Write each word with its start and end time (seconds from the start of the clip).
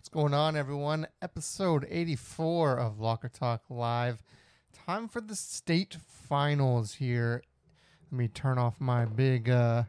What's 0.00 0.08
going 0.08 0.32
on, 0.32 0.56
everyone? 0.56 1.08
Episode 1.20 1.86
84 1.90 2.78
of 2.78 3.00
Locker 3.00 3.28
Talk 3.28 3.64
Live. 3.68 4.22
Time 4.86 5.08
for 5.08 5.20
the 5.20 5.36
state 5.36 5.98
finals 6.08 6.94
here. 6.94 7.42
Let 8.10 8.18
me 8.18 8.26
turn 8.26 8.56
off 8.56 8.80
my 8.80 9.04
big, 9.04 9.50
uh, 9.50 9.84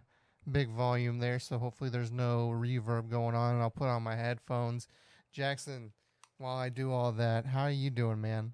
big 0.52 0.68
volume 0.68 1.20
there, 1.20 1.40
so 1.40 1.58
hopefully 1.58 1.90
there's 1.90 2.12
no 2.12 2.50
reverb 2.54 3.10
going 3.10 3.36
on, 3.36 3.54
and 3.54 3.64
I'll 3.64 3.70
put 3.70 3.88
on 3.88 4.04
my 4.04 4.18
headphones. 4.18 4.90
Jackson, 5.32 5.94
while 6.40 6.58
I 6.58 6.68
do 6.68 6.92
all 6.92 7.14
that, 7.14 7.46
how 7.46 7.62
are 7.62 7.72
you 7.72 7.90
doing, 7.90 8.20
man? 8.20 8.52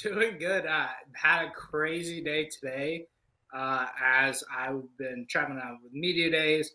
Doing 0.00 0.38
good. 0.38 0.66
I 0.66 0.90
had 1.14 1.46
a 1.46 1.50
crazy 1.50 2.22
day 2.22 2.44
today, 2.44 3.06
uh, 3.52 3.86
as 4.00 4.44
I've 4.56 4.84
been 4.98 5.26
traveling 5.28 5.58
out 5.58 5.78
with 5.82 5.92
media 5.92 6.30
days 6.30 6.70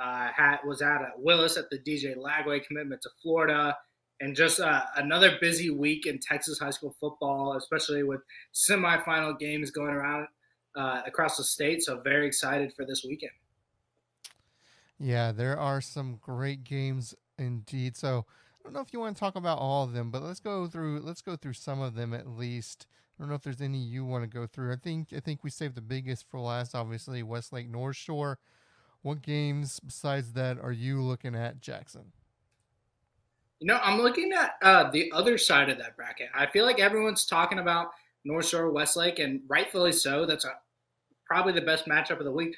uh, 0.00 0.28
had, 0.34 0.58
was 0.64 0.82
at 0.82 1.00
Willis 1.18 1.56
at 1.56 1.68
the 1.70 1.78
DJ 1.78 2.16
Lagway 2.16 2.64
commitment 2.64 3.02
to 3.02 3.10
Florida, 3.22 3.76
and 4.20 4.34
just 4.34 4.60
uh, 4.60 4.82
another 4.96 5.38
busy 5.40 5.70
week 5.70 6.06
in 6.06 6.18
Texas 6.18 6.58
high 6.58 6.70
school 6.70 6.94
football, 7.00 7.56
especially 7.56 8.02
with 8.02 8.20
semifinal 8.54 9.38
games 9.38 9.70
going 9.70 9.92
around 9.92 10.26
uh, 10.76 11.02
across 11.06 11.36
the 11.36 11.44
state. 11.44 11.82
So 11.82 12.00
very 12.00 12.26
excited 12.26 12.72
for 12.74 12.84
this 12.84 13.04
weekend. 13.04 13.32
Yeah, 14.98 15.32
there 15.32 15.58
are 15.58 15.80
some 15.80 16.18
great 16.20 16.64
games 16.64 17.14
indeed. 17.38 17.96
So 17.96 18.26
I 18.28 18.64
don't 18.64 18.74
know 18.74 18.80
if 18.80 18.92
you 18.92 19.00
want 19.00 19.16
to 19.16 19.20
talk 19.20 19.36
about 19.36 19.58
all 19.58 19.84
of 19.84 19.92
them, 19.92 20.10
but 20.10 20.22
let's 20.22 20.40
go 20.40 20.66
through 20.66 21.00
let's 21.00 21.22
go 21.22 21.36
through 21.36 21.54
some 21.54 21.80
of 21.80 21.94
them 21.94 22.12
at 22.12 22.28
least. 22.28 22.86
I 23.18 23.22
don't 23.22 23.30
know 23.30 23.34
if 23.34 23.42
there's 23.42 23.60
any 23.60 23.78
you 23.78 24.04
want 24.04 24.24
to 24.24 24.30
go 24.30 24.46
through. 24.46 24.72
I 24.72 24.76
think 24.76 25.08
I 25.14 25.20
think 25.20 25.42
we 25.42 25.50
saved 25.50 25.74
the 25.74 25.82
biggest 25.82 26.28
for 26.28 26.38
last. 26.40 26.74
Obviously, 26.74 27.22
Westlake 27.22 27.68
North 27.68 27.96
Shore 27.96 28.38
what 29.02 29.22
games 29.22 29.80
besides 29.80 30.32
that 30.34 30.58
are 30.58 30.72
you 30.72 31.02
looking 31.02 31.34
at, 31.34 31.60
Jackson? 31.60 32.12
You 33.60 33.66
know, 33.66 33.78
I'm 33.82 34.00
looking 34.00 34.32
at 34.32 34.54
uh, 34.62 34.90
the 34.90 35.12
other 35.12 35.36
side 35.36 35.68
of 35.68 35.78
that 35.78 35.96
bracket. 35.96 36.28
I 36.34 36.46
feel 36.46 36.64
like 36.64 36.80
everyone's 36.80 37.26
talking 37.26 37.58
about 37.58 37.90
North 38.24 38.48
Shore 38.48 38.70
Westlake, 38.70 39.18
and 39.18 39.40
rightfully 39.48 39.92
so. 39.92 40.24
That's 40.26 40.44
a, 40.44 40.52
probably 41.26 41.52
the 41.52 41.60
best 41.60 41.86
matchup 41.86 42.18
of 42.18 42.24
the 42.24 42.32
week. 42.32 42.56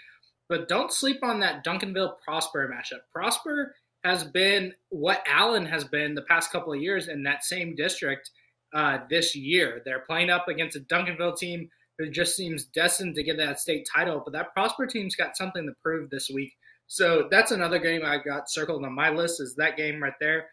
But 0.49 0.69
don't 0.69 0.93
sleep 0.93 1.25
on 1.25 1.41
that 1.41 1.65
Duncanville 1.65 2.21
Prosper 2.25 2.73
matchup. 2.73 3.01
Prosper 3.13 3.75
has 4.05 4.25
been 4.25 4.73
what 4.91 5.23
Allen 5.27 5.65
has 5.67 5.85
been 5.85 6.15
the 6.15 6.23
past 6.23 6.51
couple 6.51 6.73
of 6.73 6.81
years 6.81 7.09
in 7.09 7.23
that 7.23 7.45
same 7.45 7.75
district 7.75 8.31
uh, 8.75 8.99
this 9.09 9.35
year. 9.35 9.83
They're 9.85 10.01
playing 10.01 10.31
up 10.31 10.49
against 10.49 10.77
a 10.77 10.81
Duncanville 10.81 11.39
team 11.39 11.69
who 12.03 12.11
just 12.11 12.37
seems 12.37 12.65
destined 12.65 13.15
to 13.15 13.23
get 13.23 13.37
that 13.37 13.61
state 13.61 13.87
title. 13.95 14.21
But 14.25 14.33
that 14.33 14.53
Prosper 14.53 14.87
team's 14.87 15.15
got 15.15 15.37
something 15.37 15.65
to 15.67 15.73
prove 15.83 16.11
this 16.11 16.29
week. 16.29 16.53
So 16.89 17.29
that's 17.31 17.53
another 17.53 17.79
game 17.79 18.03
I've 18.05 18.25
got 18.25 18.51
circled 18.51 18.85
on 18.85 18.93
my 18.93 19.11
list 19.11 19.41
is 19.41 19.55
that 19.57 19.77
game 19.77 20.03
right 20.03 20.13
there. 20.21 20.49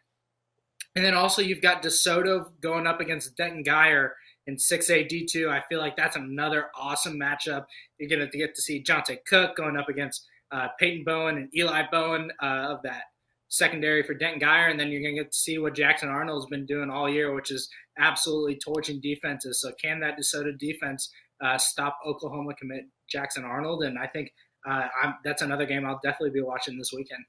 And 0.96 1.04
then 1.04 1.14
also 1.14 1.42
you've 1.42 1.62
got 1.62 1.84
DeSoto 1.84 2.52
going 2.62 2.88
up 2.88 3.02
against 3.02 3.36
Denton 3.36 3.64
Guyer 3.64 4.12
in 4.48 4.56
6A 4.56 5.10
D2. 5.10 5.50
I 5.50 5.62
feel 5.68 5.80
like 5.80 5.96
that's 5.96 6.16
another 6.16 6.68
awesome 6.80 7.20
matchup. 7.20 7.66
You're 7.98 8.10
going 8.10 8.30
to 8.30 8.38
get 8.38 8.56
to 8.56 8.62
see 8.62 8.84
Jonte 8.84 9.18
Cook 9.28 9.56
going 9.56 9.78
up 9.78 9.90
against 9.90 10.28
uh, 10.52 10.68
Peyton 10.80 11.04
Bowen 11.04 11.38
and 11.38 11.50
Eli 11.56 11.84
Bowen 11.92 12.32
uh, 12.42 12.74
of 12.74 12.82
that 12.84 13.04
secondary 13.50 14.04
for 14.04 14.14
Denton 14.14 14.40
Guyer, 14.40 14.70
and 14.70 14.80
then 14.80 14.90
you're 14.90 15.02
going 15.02 15.16
to 15.16 15.24
get 15.24 15.32
to 15.32 15.38
see 15.38 15.58
what 15.58 15.76
Jackson 15.76 16.08
Arnold's 16.08 16.46
been 16.46 16.66
doing 16.66 16.90
all 16.90 17.10
year, 17.10 17.34
which 17.34 17.52
is 17.52 17.70
absolutely 17.98 18.58
torching 18.64 19.02
defenses. 19.02 19.60
So 19.60 19.72
can 19.82 20.00
that 20.00 20.18
DeSoto 20.18 20.58
defense 20.58 21.12
uh, 21.42 21.58
stop 21.58 22.00
Oklahoma 22.06 22.54
commit 22.54 22.86
Jackson 23.10 23.44
Arnold, 23.44 23.84
and 23.84 23.98
I 23.98 24.08
think 24.08 24.32
uh, 24.68 24.88
that's 25.24 25.42
another 25.42 25.66
game 25.66 25.86
I'll 25.86 26.00
definitely 26.04 26.32
be 26.32 26.42
watching 26.42 26.78
this 26.78 26.92
weekend. 26.94 27.24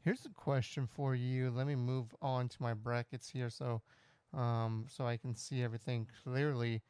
Here's 0.00 0.26
a 0.26 0.30
question 0.30 0.86
for 0.86 1.14
you. 1.14 1.50
Let 1.50 1.66
me 1.66 1.76
move 1.76 2.14
on 2.20 2.48
to 2.48 2.56
my 2.60 2.74
brackets 2.74 3.30
here, 3.30 3.48
so 3.48 3.80
um, 4.34 4.86
so 4.88 5.06
I 5.06 5.16
can 5.16 5.34
see 5.34 5.62
everything 5.62 6.06
clearly. 6.22 6.82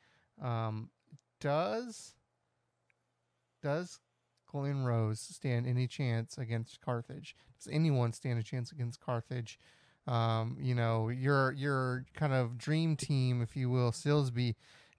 Um, 0.43 0.91
does 1.41 2.15
does 3.63 4.01
Glen 4.51 4.85
Rose 4.85 5.21
stand 5.21 5.67
any 5.67 5.87
chance 5.87 6.39
against 6.39 6.81
Carthage? 6.81 7.37
Does 7.59 7.73
anyone 7.73 8.13
stand 8.13 8.39
a 8.39 8.43
chance 8.43 8.73
against 8.73 9.01
Carthage? 9.01 9.59
Um, 10.07 10.57
you 10.61 10.75
know, 10.75 11.09
your 11.09 11.53
your 11.53 12.07
kind 12.15 12.33
of 12.33 12.59
dream 12.59 12.97
team, 12.97 13.43
if 13.43 13.57
you 13.57 13.71
will, 13.71 13.91
Silsbee 13.91 14.55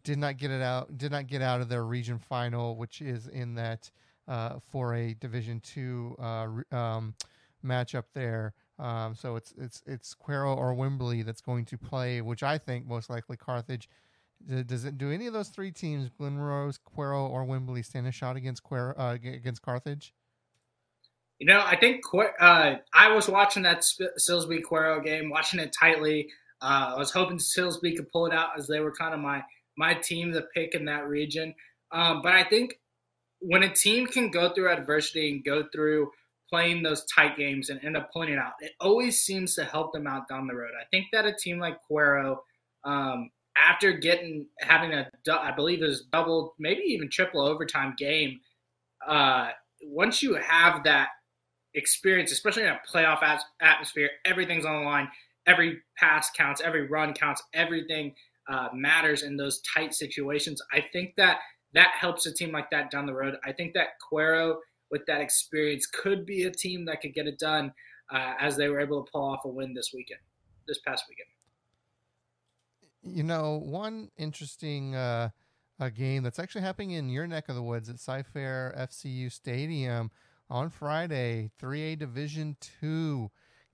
did 0.06 0.18
not 0.18 0.38
get 0.38 0.52
it 0.52 0.62
out 0.62 0.98
did 0.98 1.12
not 1.12 1.28
get 1.28 1.42
out 1.42 1.60
of 1.60 1.68
their 1.68 1.84
region 1.84 2.18
final 2.18 2.78
which 2.78 3.02
is 3.02 3.28
in 3.28 3.56
that 3.56 3.92
uh, 4.28 4.60
for 4.72 4.96
a 4.96 5.14
division 5.16 5.60
two 5.60 6.16
uh, 6.20 6.48
um, 6.72 7.14
matchup 7.64 8.06
there. 8.14 8.54
Um, 8.80 9.16
so 9.16 9.36
it's 9.36 9.54
it's 9.58 9.82
it's 9.86 10.16
Cuero 10.16 10.56
or 10.56 10.74
Wimberley 10.76 11.26
that's 11.26 11.42
going 11.42 11.66
to 11.66 11.78
play 11.78 12.22
which 12.22 12.44
I 12.44 12.58
think 12.58 12.88
most 12.88 13.10
likely 13.10 13.38
Carthage 13.38 13.90
does 14.68 14.86
it 14.86 14.98
do 14.98 15.12
any 15.12 15.28
of 15.28 15.34
those 15.34 15.50
three 15.50 15.72
teams 15.72 16.10
Glen 16.18 16.38
Quero, 16.38 17.28
or 17.28 17.46
Wimberley 17.46 17.84
stand 17.84 18.06
a 18.06 18.12
shot 18.12 18.36
against 18.36 18.64
Cuero, 18.64 18.94
uh, 18.98 19.14
against 19.14 19.62
Carthage? 19.62 20.14
You 21.40 21.48
know 21.48 21.64
I 21.66 21.78
think 21.78 22.02
uh, 22.40 22.76
I 22.94 23.14
was 23.14 23.28
watching 23.28 23.64
that 23.64 23.84
silsbee-Cuero 24.30 25.04
game 25.04 25.30
watching 25.30 25.60
it 25.60 25.74
tightly. 25.80 26.30
Uh, 26.62 26.94
I 26.96 26.98
was 26.98 27.12
hoping 27.12 27.38
Silsbee 27.38 27.96
could 27.96 28.10
pull 28.10 28.26
it 28.26 28.34
out 28.34 28.58
as 28.58 28.66
they 28.68 28.80
were 28.80 28.92
kind 28.92 29.14
of 29.14 29.20
my 29.20 29.44
my 29.78 29.94
team 29.94 30.34
to 30.34 30.41
pick 30.53 30.74
in 30.74 30.86
that 30.86 31.08
region. 31.08 31.53
Um, 31.91 32.22
but 32.22 32.34
I 32.34 32.44
think 32.44 32.80
when 33.40 33.63
a 33.63 33.74
team 33.74 34.08
can 34.08 34.31
go 34.31 34.50
through 34.53 34.72
adversity 34.72 35.31
and 35.31 35.44
go 35.44 35.66
through 35.74 36.12
playing 36.50 36.84
those 36.84 37.06
tight 37.06 37.38
games 37.38 37.69
and 37.69 37.84
end 37.84 37.97
up 37.97 38.12
pulling 38.12 38.30
it 38.30 38.40
out, 38.40 38.53
it 38.59 38.72
always 38.80 39.22
seems 39.22 39.56
to 39.56 39.64
help 39.64 39.94
them 39.94 40.08
out 40.08 40.28
down 40.28 40.47
the 40.47 40.56
road. 40.56 40.72
I 40.80 40.85
think 40.91 41.08
that 41.12 41.25
a 41.25 41.34
team 41.34 41.59
like 41.59 41.78
Cuero, 41.90 42.38
um, 42.84 43.30
after 43.58 43.94
getting 43.94 44.47
having 44.59 44.94
a, 44.94 45.09
I 45.31 45.52
believe 45.52 45.81
it 45.81 45.88
was 45.88 46.03
double, 46.12 46.56
maybe 46.59 46.81
even 46.88 47.09
triple 47.09 47.41
overtime 47.41 47.96
game, 47.97 48.40
uh, 49.08 49.50
once 49.84 50.22
you 50.22 50.35
have 50.35 50.84
that 50.84 51.09
experience, 51.74 52.31
especially 52.31 52.64
in 52.64 52.69
a 52.69 52.81
playoff 52.91 53.22
atmosphere, 53.62 54.09
everything's 54.25 54.66
on 54.66 54.80
the 54.80 54.85
line. 54.85 55.09
Every 55.47 55.81
pass 55.97 56.31
counts, 56.31 56.59
every 56.59 56.88
run 56.88 57.14
counts, 57.14 57.44
everything 57.53 58.16
uh, 58.48 58.70
matters 58.74 59.24
in 59.24 59.38
those 59.38 59.62
tight 59.62 59.94
situations. 59.94 60.62
I 60.72 60.84
think 60.94 61.16
that 61.18 61.40
that 61.74 61.92
helps 62.00 62.26
a 62.26 62.34
team 62.34 62.52
like 62.52 62.70
that 62.72 62.92
down 62.92 63.06
the 63.06 63.14
road. 63.14 63.36
I 63.44 63.52
think 63.52 63.74
that 63.74 63.90
Cuero, 64.12 64.58
with 64.92 65.06
that 65.08 65.22
experience, 65.22 65.86
could 65.88 66.26
be 66.26 66.44
a 66.44 66.52
team 66.52 66.86
that 66.86 67.02
could 67.02 67.14
get 67.14 67.28
it 67.28 67.38
done 67.40 67.74
uh, 68.12 68.34
as 68.40 68.56
they 68.56 68.70
were 68.70 68.80
able 68.80 69.04
to 69.04 69.12
pull 69.12 69.24
off 69.24 69.46
a 69.46 69.50
win 69.50 69.74
this 69.74 69.92
weekend, 69.94 70.22
this 70.68 70.80
past 70.86 71.06
weekend. 71.10 71.28
You 73.18 73.24
know, 73.24 73.62
one 73.64 74.10
interesting 74.18 74.96
uh, 74.96 75.30
game 75.94 76.24
that's 76.24 76.40
actually 76.40 76.62
happening 76.62 76.92
in 76.92 77.10
your 77.10 77.28
neck 77.28 77.50
of 77.50 77.56
the 77.56 77.62
woods 77.62 77.90
at 77.90 78.00
Cy-Fair 78.00 78.74
FCU 78.78 79.32
Stadium 79.32 80.12
on 80.50 80.70
Friday, 80.70 81.52
3A 81.62 82.00
Division 82.00 82.56
Two. 82.60 83.32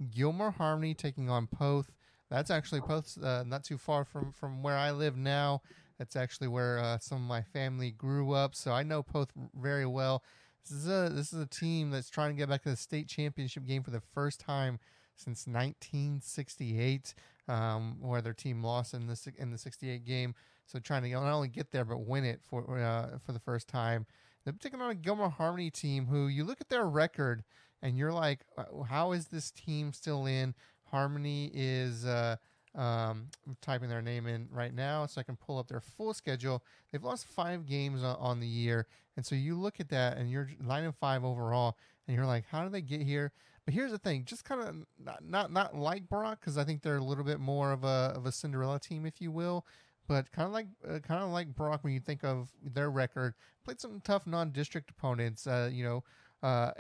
Gilmer 0.10 0.52
Harmony 0.52 0.94
taking 0.94 1.30
on 1.30 1.48
Poth. 1.48 1.92
That's 2.32 2.50
actually 2.50 2.80
both 2.80 3.22
uh, 3.22 3.44
not 3.46 3.66
too 3.66 3.78
far 3.78 4.06
from 4.06 4.32
from 4.32 4.64
where 4.64 4.78
I 4.78 4.92
live 4.92 5.18
now. 5.18 5.62
That's 6.00 6.16
actually 6.16 6.48
where 6.48 6.80
uh, 6.80 6.98
some 6.98 7.18
of 7.18 7.28
my 7.28 7.42
family 7.44 7.92
grew 7.92 8.32
up, 8.32 8.56
so 8.56 8.72
I 8.72 8.84
know 8.84 9.04
Poth 9.04 9.32
very 9.54 9.86
well. 9.86 10.24
This 10.64 10.72
is 10.72 10.88
a 10.88 11.10
this 11.14 11.34
is 11.34 11.42
a 11.42 11.46
team 11.46 11.92
that's 11.92 12.10
trying 12.10 12.32
to 12.34 12.38
get 12.38 12.48
back 12.48 12.64
to 12.64 12.70
the 12.70 12.78
state 12.78 13.10
championship 13.10 13.66
game 13.66 13.84
for 13.84 13.92
the 13.92 14.00
first 14.00 14.40
time 14.40 14.80
since 15.18 15.46
1968, 15.46 17.14
um, 17.50 17.98
where 18.00 18.22
their 18.22 18.34
team 18.34 18.64
lost 18.64 18.94
in 18.94 19.08
the 19.08 19.34
in 19.38 19.52
the 19.52 19.58
68 19.58 20.06
game. 20.06 20.34
So 20.66 20.80
trying 20.80 21.04
to 21.04 21.10
not 21.10 21.34
only 21.34 21.50
get 21.50 21.72
there 21.72 21.84
but 21.84 22.06
win 22.06 22.24
it 22.24 22.40
for 22.42 22.80
uh, 22.80 23.18
for 23.26 23.34
the 23.34 23.40
first 23.40 23.68
time. 23.68 24.06
They're 24.46 24.54
taking 24.54 24.82
on 24.82 24.90
a 24.90 24.96
Gilmer 24.96 25.30
Harmony 25.30 25.70
team 25.70 26.08
who 26.08 26.28
you 26.28 26.46
look 26.46 26.62
at 26.62 26.70
their 26.70 26.86
record 26.86 27.44
and 27.82 27.98
you're 27.98 28.14
like, 28.14 28.40
uh, 28.58 28.84
how 28.90 29.12
is 29.12 29.28
this 29.28 29.52
team 29.52 29.94
still 29.94 30.26
in? 30.26 30.56
Harmony 30.92 31.52
is 31.54 32.06
uh, 32.06 32.36
um, 32.76 33.28
typing 33.62 33.90
their 33.90 34.02
name 34.02 34.28
in 34.28 34.48
right 34.52 34.74
now 34.74 35.06
so 35.06 35.20
I 35.20 35.24
can 35.24 35.36
pull 35.36 35.58
up 35.58 35.68
their 35.68 35.82
full 35.82 36.14
schedule. 36.14 36.64
They've 36.92 37.04
lost 37.04 37.26
five 37.26 37.66
games 37.66 38.04
on, 38.04 38.16
on 38.18 38.40
the 38.40 38.48
year, 38.48 38.88
and 39.16 39.26
so 39.26 39.36
you 39.36 39.56
look 39.56 39.80
at 39.80 39.90
that 39.90 40.18
and 40.18 40.30
you're 40.30 40.50
nine 40.60 40.84
and 40.84 40.96
five 40.96 41.24
overall, 41.24 41.78
and 42.08 42.16
you're 42.16 42.26
like, 42.26 42.46
how 42.50 42.64
do 42.64 42.70
they 42.70 42.82
get 42.82 43.02
here? 43.02 43.32
But 43.66 43.74
here's 43.74 43.92
the 43.92 44.00
thing, 44.00 44.26
just 44.26 44.44
kind 44.44 44.62
of 44.62 44.76
not, 44.98 45.24
not 45.24 45.52
not 45.52 45.76
like 45.76 46.10
Brock 46.10 46.40
because 46.40 46.58
I 46.58 46.64
think 46.64 46.82
they're 46.82 46.98
a 46.98 47.04
little 47.04 47.24
bit 47.24 47.40
more 47.40 47.72
of 47.72 47.84
a 47.84 48.14
of 48.16 48.26
a 48.26 48.32
Cinderella 48.32 48.80
team, 48.80 49.06
if 49.06 49.22
you 49.22 49.32
will. 49.32 49.66
But 50.08 50.32
kind 50.32 50.48
of 50.48 50.52
like 50.52 50.68
uh, 50.88 51.00
kind 51.00 51.24
of 51.24 51.30
like 51.30 51.56
Brock 51.56 51.84
when 51.84 51.94
you 51.94 52.00
think 52.00 52.24
of 52.24 52.50
their 52.64 52.90
record, 52.90 53.36
played 53.64 53.80
some 53.80 54.02
tough 54.04 54.26
non-district 54.26 54.90
opponents. 54.90 55.46
Uh, 55.46 55.70
you 55.72 55.84
know, 55.84 56.04
uh, 56.44 56.72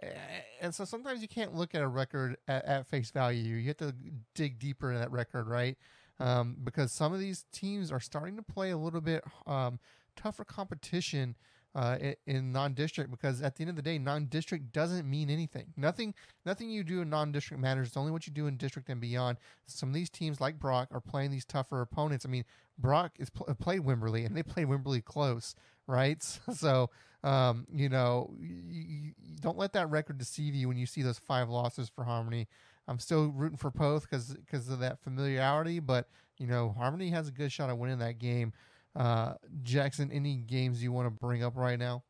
and 0.60 0.74
so 0.74 0.86
sometimes 0.86 1.22
you 1.22 1.28
can't 1.28 1.54
look 1.54 1.76
at 1.76 1.82
a 1.82 1.88
record 1.88 2.38
at, 2.48 2.66
at, 2.66 2.88
face 2.88 3.12
value. 3.12 3.56
You 3.56 3.68
have 3.68 3.78
to 3.78 3.94
dig 4.34 4.60
deeper 4.60 4.92
in 4.92 5.00
that 5.00 5.12
record, 5.12 5.48
right? 5.48 5.78
Um, 6.20 6.58
because 6.64 6.92
some 6.92 7.14
of 7.14 7.20
these 7.20 7.46
teams 7.52 7.92
are 7.92 8.00
starting 8.00 8.36
to 8.38 8.44
play 8.44 8.72
a 8.72 8.78
little 8.78 9.02
bit 9.02 9.24
um, 9.46 9.80
tougher 10.16 10.44
competition 10.44 11.36
uh, 11.74 11.98
in 12.28 12.52
non-district 12.52 13.10
because 13.12 13.42
at 13.42 13.56
the 13.56 13.62
end 13.62 13.70
of 13.70 13.76
the 13.76 13.82
day, 13.82 13.98
non-district 13.98 14.74
doesn't 14.74 15.10
mean 15.10 15.30
anything. 15.30 15.68
Nothing, 15.78 16.14
nothing 16.46 16.70
you 16.70 16.84
do 16.84 17.02
in 17.02 17.10
non-district 17.10 17.62
matters. 17.62 17.88
It's 17.88 17.98
only 17.98 18.12
what 18.12 18.28
you 18.28 18.34
do 18.34 18.48
in 18.48 18.58
district 18.58 18.90
and 18.90 19.00
beyond. 19.00 19.38
Some 19.68 19.90
of 19.90 19.96
these 19.96 20.10
teams, 20.10 20.42
like 20.42 20.60
Brock, 20.60 20.90
are 20.92 21.00
playing 21.00 21.32
these 21.32 21.46
tougher 21.46 21.82
opponents. 21.82 22.26
I 22.26 22.30
mean, 22.30 22.46
Brock 22.78 23.14
is 23.20 23.30
pl- 23.30 23.54
played 23.56 23.82
Wimberley, 23.82 24.26
and 24.26 24.36
they 24.36 24.44
played 24.44 24.68
Wimberley 24.68 25.04
close, 25.04 25.56
right? 25.88 26.22
So, 26.54 26.90
um, 27.24 27.68
you 27.72 27.90
know, 27.90 28.34
you, 28.40 28.56
you 28.70 29.12
don't 29.42 29.58
let 29.58 29.74
that 29.74 29.90
record 29.90 30.18
deceive 30.18 30.56
you 30.56 30.68
when 30.68 30.78
you 30.78 30.86
see 30.86 31.02
those 31.02 31.20
five 31.20 31.50
losses 31.50 31.90
for 31.90 32.04
Harmony. 32.04 32.48
I'm 32.88 33.00
still 33.00 33.30
rooting 33.30 33.58
for 33.58 33.72
Poth 33.72 34.04
because 34.10 34.34
because 34.34 34.70
of 34.70 34.80
that 34.80 35.00
familiarity, 35.02 35.80
but 35.80 36.08
you 36.38 36.48
know, 36.48 36.74
Harmony 36.76 37.10
has 37.10 37.28
a 37.28 37.32
good 37.32 37.52
shot 37.52 37.70
at 37.70 37.78
winning 37.78 38.00
that 38.00 38.18
game. 38.18 38.54
Uh, 38.96 39.34
Jackson, 39.62 40.12
any 40.12 40.36
games 40.38 40.84
you 40.84 40.92
want 40.92 41.06
to 41.06 41.12
bring 41.12 41.44
up 41.44 41.56
right 41.56 41.80
now? 41.80 42.04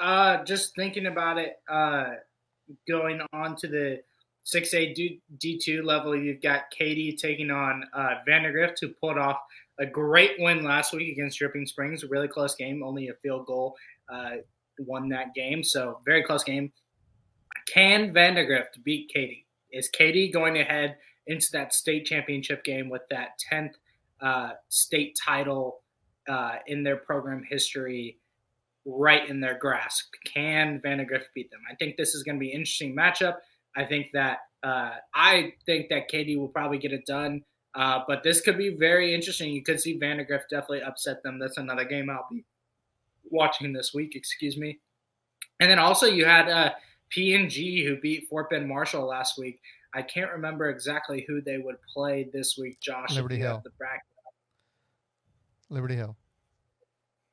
Uh, 0.00 0.42
just 0.44 0.74
thinking 0.74 1.06
about 1.06 1.38
it, 1.38 1.56
uh, 1.68 2.06
going 2.88 3.20
on 3.32 3.54
to 3.56 3.68
the 3.68 4.00
6A 4.52 5.20
D2 5.38 5.84
level, 5.84 6.16
you've 6.16 6.42
got 6.42 6.70
Katy 6.76 7.16
taking 7.16 7.50
on 7.50 7.84
uh, 7.94 8.16
Vandegrift, 8.26 8.78
who 8.80 8.88
pulled 8.88 9.18
off 9.18 9.38
a 9.78 9.86
great 9.86 10.32
win 10.38 10.64
last 10.64 10.92
week 10.92 11.12
against 11.12 11.38
Dripping 11.38 11.66
Springs. 11.66 12.04
A 12.04 12.08
really 12.08 12.28
close 12.28 12.54
game, 12.54 12.82
only 12.82 13.08
a 13.08 13.14
field 13.14 13.46
goal 13.46 13.74
uh, 14.12 14.36
won 14.78 15.08
that 15.10 15.34
game. 15.34 15.62
So, 15.64 16.00
very 16.04 16.22
close 16.22 16.44
game. 16.44 16.72
Can 17.72 18.12
Vandegrift 18.12 18.82
beat 18.84 19.10
Katy? 19.12 19.46
Is 19.72 19.88
Katy 19.88 20.30
going 20.30 20.54
to 20.54 20.64
head 20.64 20.96
into 21.26 21.46
that 21.52 21.72
state 21.72 22.04
championship 22.04 22.64
game 22.64 22.88
with 22.88 23.02
that 23.10 23.30
10th 23.50 23.72
uh, 24.20 24.50
state 24.68 25.18
title 25.22 25.80
uh, 26.28 26.56
in 26.66 26.82
their 26.82 26.96
program 26.96 27.42
history 27.48 28.18
right 28.86 29.28
in 29.28 29.40
their 29.40 29.58
grasp. 29.58 30.04
Can 30.32 30.80
Vandegrift 30.82 31.28
beat 31.34 31.50
them? 31.50 31.60
I 31.70 31.74
think 31.76 31.96
this 31.96 32.14
is 32.14 32.22
going 32.22 32.36
to 32.36 32.40
be 32.40 32.50
an 32.52 32.58
interesting 32.58 32.94
matchup. 32.94 33.36
I 33.76 33.84
think 33.84 34.08
that 34.12 34.38
uh, 34.62 34.92
I 35.14 35.52
think 35.66 35.88
that 35.90 36.08
Katy 36.08 36.36
will 36.36 36.48
probably 36.48 36.78
get 36.78 36.92
it 36.92 37.04
done, 37.06 37.42
uh, 37.74 38.00
but 38.06 38.22
this 38.22 38.40
could 38.40 38.56
be 38.56 38.74
very 38.74 39.14
interesting. 39.14 39.50
You 39.50 39.62
could 39.62 39.80
see 39.80 39.98
Vandegrift 39.98 40.50
definitely 40.50 40.82
upset 40.82 41.22
them. 41.22 41.38
That's 41.38 41.56
another 41.56 41.84
game 41.84 42.08
I'll 42.08 42.26
be 42.30 42.44
watching 43.30 43.72
this 43.72 43.92
week. 43.92 44.14
Excuse 44.14 44.56
me. 44.56 44.78
And 45.60 45.70
then 45.70 45.78
also 45.78 46.06
you 46.06 46.24
had 46.24 46.48
uh, 46.48 46.72
P&G 47.10 47.84
who 47.84 48.00
beat 48.00 48.28
Fort 48.28 48.50
Bend 48.50 48.68
Marshall 48.68 49.06
last 49.06 49.38
week. 49.38 49.60
I 49.92 50.02
can't 50.02 50.30
remember 50.30 50.70
exactly 50.70 51.24
who 51.26 51.40
they 51.40 51.58
would 51.58 51.76
play 51.92 52.28
this 52.32 52.56
week. 52.58 52.80
Josh, 52.80 53.14
Liberty 53.14 53.38
Hill. 53.38 53.60
The 53.64 53.70
bracket. 53.70 54.02
Liberty 55.70 55.96
Hill. 55.96 56.16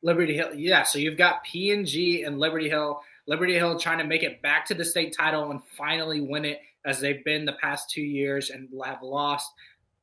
Liberty 0.03 0.35
Hill. 0.35 0.53
Yeah, 0.55 0.83
so 0.83 0.99
you've 0.99 1.17
got 1.17 1.43
P&G 1.43 2.23
and 2.23 2.39
Liberty 2.39 2.69
Hill. 2.69 3.01
Liberty 3.27 3.55
Hill 3.55 3.79
trying 3.79 3.99
to 3.99 4.03
make 4.03 4.23
it 4.23 4.41
back 4.41 4.65
to 4.67 4.73
the 4.73 4.85
state 4.85 5.15
title 5.17 5.51
and 5.51 5.61
finally 5.77 6.21
win 6.21 6.45
it 6.45 6.61
as 6.85 6.99
they've 6.99 7.23
been 7.23 7.45
the 7.45 7.53
past 7.53 7.89
two 7.89 8.01
years 8.01 8.49
and 8.49 8.67
have 8.83 9.03
lost. 9.03 9.51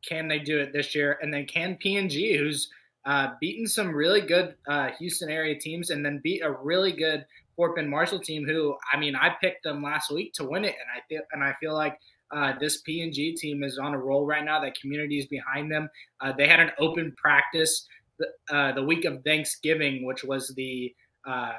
Can 0.06 0.28
they 0.28 0.38
do 0.38 0.58
it 0.58 0.72
this 0.72 0.94
year? 0.94 1.18
And 1.22 1.32
then 1.32 1.46
can 1.46 1.76
P&G, 1.76 2.36
who's 2.36 2.70
uh, 3.04 3.30
beaten 3.40 3.66
some 3.66 3.94
really 3.94 4.20
good 4.20 4.54
uh, 4.68 4.90
Houston 4.98 5.30
area 5.30 5.58
teams 5.58 5.90
and 5.90 6.04
then 6.04 6.20
beat 6.22 6.42
a 6.42 6.50
really 6.50 6.92
good 6.92 7.24
Fort 7.56 7.74
Bend 7.74 7.90
Marshall 7.90 8.20
team 8.20 8.46
who, 8.46 8.76
I 8.92 8.98
mean, 8.98 9.16
I 9.16 9.34
picked 9.40 9.64
them 9.64 9.82
last 9.82 10.12
week 10.12 10.32
to 10.34 10.44
win 10.44 10.64
it, 10.64 10.76
and 10.80 10.88
I 10.94 11.00
feel 11.08 11.22
and 11.32 11.42
I 11.42 11.54
feel 11.54 11.74
like 11.74 11.98
uh, 12.30 12.52
this 12.60 12.82
P&G 12.82 13.34
team 13.36 13.64
is 13.64 13.78
on 13.78 13.94
a 13.94 13.98
roll 13.98 14.26
right 14.26 14.44
now. 14.44 14.60
That 14.60 14.78
community 14.78 15.18
is 15.18 15.26
behind 15.26 15.72
them. 15.72 15.88
Uh, 16.20 16.32
they 16.32 16.46
had 16.46 16.60
an 16.60 16.70
open 16.78 17.12
practice 17.16 17.86
the, 18.18 18.28
uh, 18.54 18.72
the 18.72 18.82
week 18.82 19.04
of 19.04 19.22
Thanksgiving, 19.24 20.04
which 20.04 20.24
was 20.24 20.48
the 20.54 20.94
uh, 21.26 21.54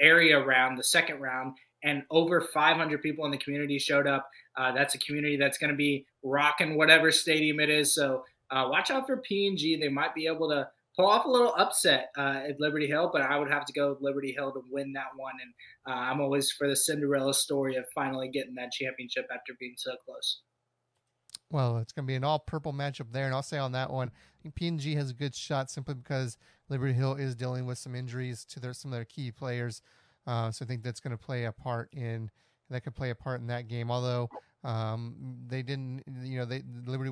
area 0.00 0.42
round, 0.42 0.78
the 0.78 0.84
second 0.84 1.20
round, 1.20 1.54
and 1.82 2.02
over 2.10 2.40
500 2.40 3.02
people 3.02 3.24
in 3.24 3.30
the 3.30 3.38
community 3.38 3.78
showed 3.78 4.06
up. 4.06 4.28
Uh, 4.56 4.72
that's 4.72 4.94
a 4.94 4.98
community 4.98 5.36
that's 5.36 5.58
going 5.58 5.70
to 5.70 5.76
be 5.76 6.06
rocking 6.22 6.76
whatever 6.76 7.10
stadium 7.10 7.60
it 7.60 7.70
is. 7.70 7.94
So 7.94 8.24
uh, 8.50 8.66
watch 8.70 8.90
out 8.90 9.06
for 9.06 9.16
P&G. 9.18 9.76
They 9.76 9.88
might 9.88 10.14
be 10.14 10.26
able 10.26 10.48
to 10.50 10.68
pull 10.96 11.06
off 11.06 11.24
a 11.24 11.30
little 11.30 11.54
upset 11.56 12.10
uh, 12.18 12.42
at 12.48 12.60
Liberty 12.60 12.86
Hill, 12.86 13.10
but 13.12 13.22
I 13.22 13.38
would 13.38 13.50
have 13.50 13.64
to 13.66 13.72
go 13.72 13.90
with 13.90 14.02
Liberty 14.02 14.32
Hill 14.32 14.52
to 14.52 14.62
win 14.70 14.92
that 14.94 15.08
one. 15.16 15.34
And 15.40 15.94
uh, 15.94 15.98
I'm 15.98 16.20
always 16.20 16.50
for 16.50 16.68
the 16.68 16.76
Cinderella 16.76 17.32
story 17.34 17.76
of 17.76 17.84
finally 17.94 18.28
getting 18.28 18.54
that 18.56 18.72
championship 18.72 19.26
after 19.32 19.54
being 19.58 19.74
so 19.76 19.92
close. 20.04 20.40
Well, 21.50 21.78
it's 21.78 21.92
going 21.92 22.04
to 22.04 22.10
be 22.10 22.14
an 22.14 22.24
all 22.24 22.38
purple 22.38 22.72
matchup 22.72 23.12
there, 23.12 23.26
and 23.26 23.34
I'll 23.34 23.42
say 23.42 23.58
on 23.58 23.72
that 23.72 23.90
one, 23.90 24.12
P&G 24.54 24.94
has 24.94 25.10
a 25.10 25.14
good 25.14 25.34
shot 25.34 25.68
simply 25.68 25.94
because 25.94 26.38
Liberty 26.68 26.92
Hill 26.92 27.14
is 27.14 27.34
dealing 27.34 27.66
with 27.66 27.78
some 27.78 27.94
injuries 27.94 28.44
to 28.46 28.60
their 28.60 28.72
some 28.72 28.92
of 28.92 28.96
their 28.96 29.04
key 29.04 29.32
players, 29.32 29.82
uh, 30.30 30.50
so 30.52 30.64
I 30.64 30.68
think 30.68 30.84
that's 30.84 31.00
going 31.00 31.10
to 31.10 31.22
play 31.22 31.44
a 31.44 31.52
part 31.52 31.92
in 31.92 32.30
that 32.70 32.84
could 32.84 32.94
play 32.94 33.10
a 33.10 33.16
part 33.16 33.40
in 33.40 33.48
that 33.48 33.66
game. 33.66 33.90
Although 33.90 34.30
um, 34.62 35.16
they 35.48 35.62
didn't, 35.62 36.04
you 36.22 36.38
know, 36.38 36.44
they 36.44 36.62
Liberty 36.86 37.10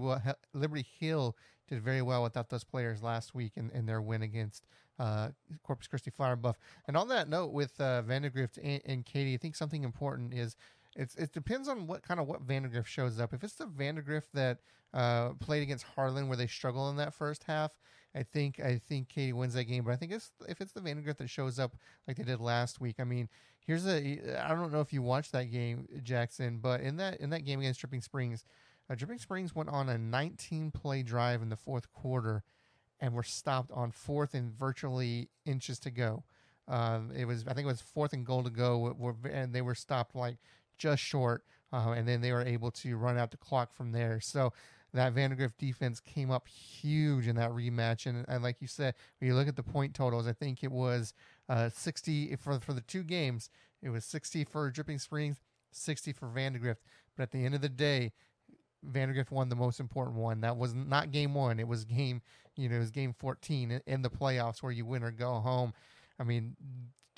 Liberty 0.55 0.87
Hill 1.01 1.37
did 1.69 1.83
very 1.83 2.01
well 2.01 2.23
without 2.23 2.49
those 2.49 2.63
players 2.63 3.03
last 3.03 3.35
week 3.35 3.53
in, 3.57 3.71
in 3.71 3.87
their 3.87 4.01
win 4.01 4.23
against 4.23 4.67
uh, 5.01 5.31
Corpus 5.65 5.89
Christi 5.89 6.11
Flour 6.11 6.37
Bluff. 6.37 6.59
And 6.87 6.97
on 6.97 7.09
that 7.09 7.29
note, 7.29 7.53
with 7.53 7.79
uh, 7.81 8.03
Vandegrift 8.03 8.57
and, 8.63 8.81
and, 8.87 9.05
Katy, 9.05 9.35
I 9.35 9.37
think 9.37 9.57
something 9.57 9.83
important 9.83 10.33
is 10.33 10.55
it's 10.95 11.17
it 11.17 11.33
depends 11.33 11.69
on 11.69 11.89
what 11.89 12.03
kind 12.03 12.21
of 12.21 12.29
what 12.29 12.47
Vandergrift 12.47 12.87
shows 12.87 13.19
up. 13.19 13.35
If 13.35 13.43
it's 13.43 13.57
the 13.57 13.67
Vandergrift 13.67 14.31
that 14.35 14.59
uh, 14.95 15.31
played 15.41 15.65
against 15.65 15.85
Harlan 15.97 16.29
where 16.29 16.37
they 16.37 16.47
struggle 16.47 16.89
in 16.89 16.97
that 16.97 17.15
first 17.15 17.45
half, 17.45 17.73
I 18.15 18.23
think 18.23 18.61
I 18.61 18.81
think 18.89 19.09
Katy 19.09 19.33
wins 19.33 19.55
that 19.55 19.65
game. 19.65 19.85
But 19.85 19.93
I 19.93 19.97
think 19.97 20.13
it's, 20.13 20.33
if 20.49 20.61
it's 20.61 20.73
the 20.73 20.81
Vandegrift 20.81 21.19
that 21.19 21.31
shows 21.31 21.59
up 21.59 21.77
like 22.07 22.17
they 22.17 22.25
did 22.25 22.41
last 22.41 22.81
week, 22.81 22.97
I 22.99 23.05
mean, 23.05 23.29
here's 23.67 23.87
a 23.87 24.43
I 24.45 24.49
don't 24.49 24.73
know 24.73 24.81
if 24.81 24.93
you 24.93 25.03
watched 25.03 25.33
that 25.33 25.51
game, 25.53 25.87
Jackson, 26.03 26.59
but 26.59 26.81
in 26.81 26.97
that 26.97 27.21
in 27.21 27.31
that 27.31 27.45
game 27.45 27.61
against 27.61 27.81
Dripping 27.81 28.01
Springs 28.01 28.45
uh, 28.91 28.95
Dripping 28.95 29.19
Springs 29.19 29.55
went 29.55 29.69
on 29.69 29.89
a 29.89 29.99
19 29.99 30.71
play 30.71 31.03
drive 31.03 31.43
in 31.43 31.51
the 31.51 31.57
fourth 31.57 31.93
quarter 31.93 32.43
and 33.01 33.15
were 33.15 33.23
stopped 33.23 33.71
on 33.73 33.91
fourth 33.91 34.35
and 34.35 34.51
virtually 34.51 35.29
inches 35.45 35.79
to 35.81 35.91
go. 35.91 36.25
Uh, 36.67 37.01
it 37.15 37.27
was, 37.27 37.47
I 37.47 37.55
think 37.55 37.65
it 37.65 37.71
was 37.71 37.81
fourth 37.81 38.13
and 38.13 38.27
goal 38.27 38.43
to 38.43 38.51
go, 38.51 38.97
and 39.31 39.55
they 39.55 39.63
were 39.63 39.75
stopped 39.75 40.15
like 40.15 40.37
just 40.77 41.03
short, 41.03 41.45
uh, 41.73 41.95
and 41.97 42.09
then 42.09 42.21
they 42.21 42.33
were 42.33 42.43
able 42.43 42.71
to 42.71 42.97
run 42.97 43.19
out 43.19 43.31
the 43.31 43.37
clock 43.37 43.73
from 43.73 43.93
there. 43.93 44.21
So 44.21 44.53
that 44.95 45.15
Vandergrift 45.15 45.59
defense 45.59 46.01
came 46.01 46.31
up 46.31 46.49
huge 46.49 47.27
in 47.27 47.37
that 47.37 47.51
rematch, 47.51 48.07
and, 48.07 48.25
and 48.29 48.43
like 48.43 48.61
you 48.61 48.67
said, 48.67 48.95
when 49.19 49.29
you 49.29 49.35
look 49.35 49.49
at 49.49 49.57
the 49.57 49.63
point 49.63 49.95
totals, 49.95 50.27
I 50.27 50.33
think 50.33 50.65
it 50.65 50.73
was 50.73 51.13
uh, 51.49 51.69
60 51.69 52.37
for 52.37 52.59
for 52.61 52.73
the 52.73 52.81
two 52.81 53.03
games. 53.03 53.51
It 53.83 53.91
was 53.91 54.05
60 54.05 54.45
for 54.45 54.71
Dripping 54.71 54.99
Springs, 54.99 55.41
60 55.73 56.13
for 56.13 56.27
Vandergrift. 56.29 56.79
But 57.17 57.25
at 57.25 57.31
the 57.33 57.45
end 57.45 57.55
of 57.55 57.61
the 57.61 57.69
day, 57.69 58.13
Vandergrift 58.87 59.31
won 59.31 59.49
the 59.49 59.57
most 59.57 59.81
important 59.81 60.17
one. 60.17 60.41
That 60.41 60.57
was 60.57 60.75
not 60.75 61.11
game 61.11 61.35
one. 61.35 61.61
It 61.61 61.69
was 61.69 61.85
game, 61.85 62.23
you 62.57 62.69
know, 62.69 62.77
it 62.77 62.81
was 62.81 62.91
game 62.91 63.15
14 63.19 63.81
in 63.87 64.03
the 64.03 64.11
playoffs 64.11 64.63
where 64.63 64.73
you 64.73 64.87
win 64.87 65.03
or 65.03 65.11
go 65.11 65.35
home. 65.35 65.73
I 66.19 66.25
mean, 66.25 66.57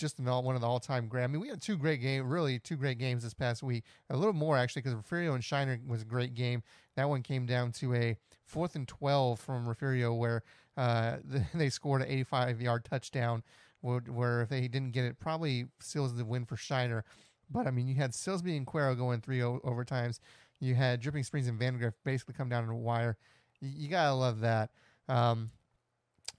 just 0.01 0.19
an 0.19 0.27
all, 0.27 0.43
one 0.43 0.55
of 0.55 0.63
the 0.63 0.67
all-time 0.67 1.07
great. 1.07 1.25
I 1.25 1.27
mean, 1.27 1.41
we 1.41 1.49
had 1.49 1.61
two 1.61 1.77
great 1.77 2.01
games, 2.01 2.27
really 2.27 2.59
two 2.59 2.77
great 2.77 2.99
games 2.99 3.23
this 3.23 3.35
past 3.35 3.63
week. 3.63 3.85
A 4.09 4.17
little 4.17 4.33
more 4.33 4.57
actually, 4.57 4.83
because 4.83 4.97
Refugio 4.97 5.35
and 5.35 5.45
Shiner 5.45 5.79
was 5.87 6.03
a 6.03 6.07
great 6.07 6.35
game. 6.35 6.63
That 6.97 7.09
one 7.09 7.23
came 7.23 7.47
down 7.47 7.73
to 7.73 7.95
a 7.95 8.17
fourth 8.45 8.75
and 8.75 8.89
12 8.89 9.39
from 9.39 9.69
Refugio, 9.69 10.15
where 10.15 10.43
uh, 10.77 11.19
they 11.55 11.69
scored 11.69 12.03
an 12.03 12.25
85-yard 12.25 12.85
touchdown. 12.85 13.43
Where, 13.83 14.01
where, 14.01 14.43
if 14.43 14.51
they 14.51 14.69
didn't 14.69 14.91
get 14.91 15.05
it, 15.05 15.21
probably 15.21 15.67
seals 15.81 16.15
the 16.15 16.25
win 16.25 16.45
for 16.45 16.57
Shiner. 16.57 17.05
But 17.51 17.67
I 17.67 17.71
mean, 17.71 17.89
you 17.89 17.95
had 17.95 18.13
Silsbee 18.13 18.57
and 18.57 18.67
Cuero 18.67 18.97
going 18.97 19.21
three 19.21 19.43
o- 19.43 19.61
overtimes. 19.61 20.21
You 20.61 20.75
had 20.75 21.01
Dripping 21.01 21.25
Springs 21.25 21.49
and 21.49 21.59
Vandegrift 21.59 21.97
basically 22.05 22.35
come 22.35 22.49
down 22.49 22.65
in 22.65 22.71
a 22.71 22.77
wire. 22.77 23.17
You, 23.61 23.71
you 23.75 23.89
gotta 23.89 24.13
love 24.13 24.41
that. 24.41 24.71
Um, 25.09 25.51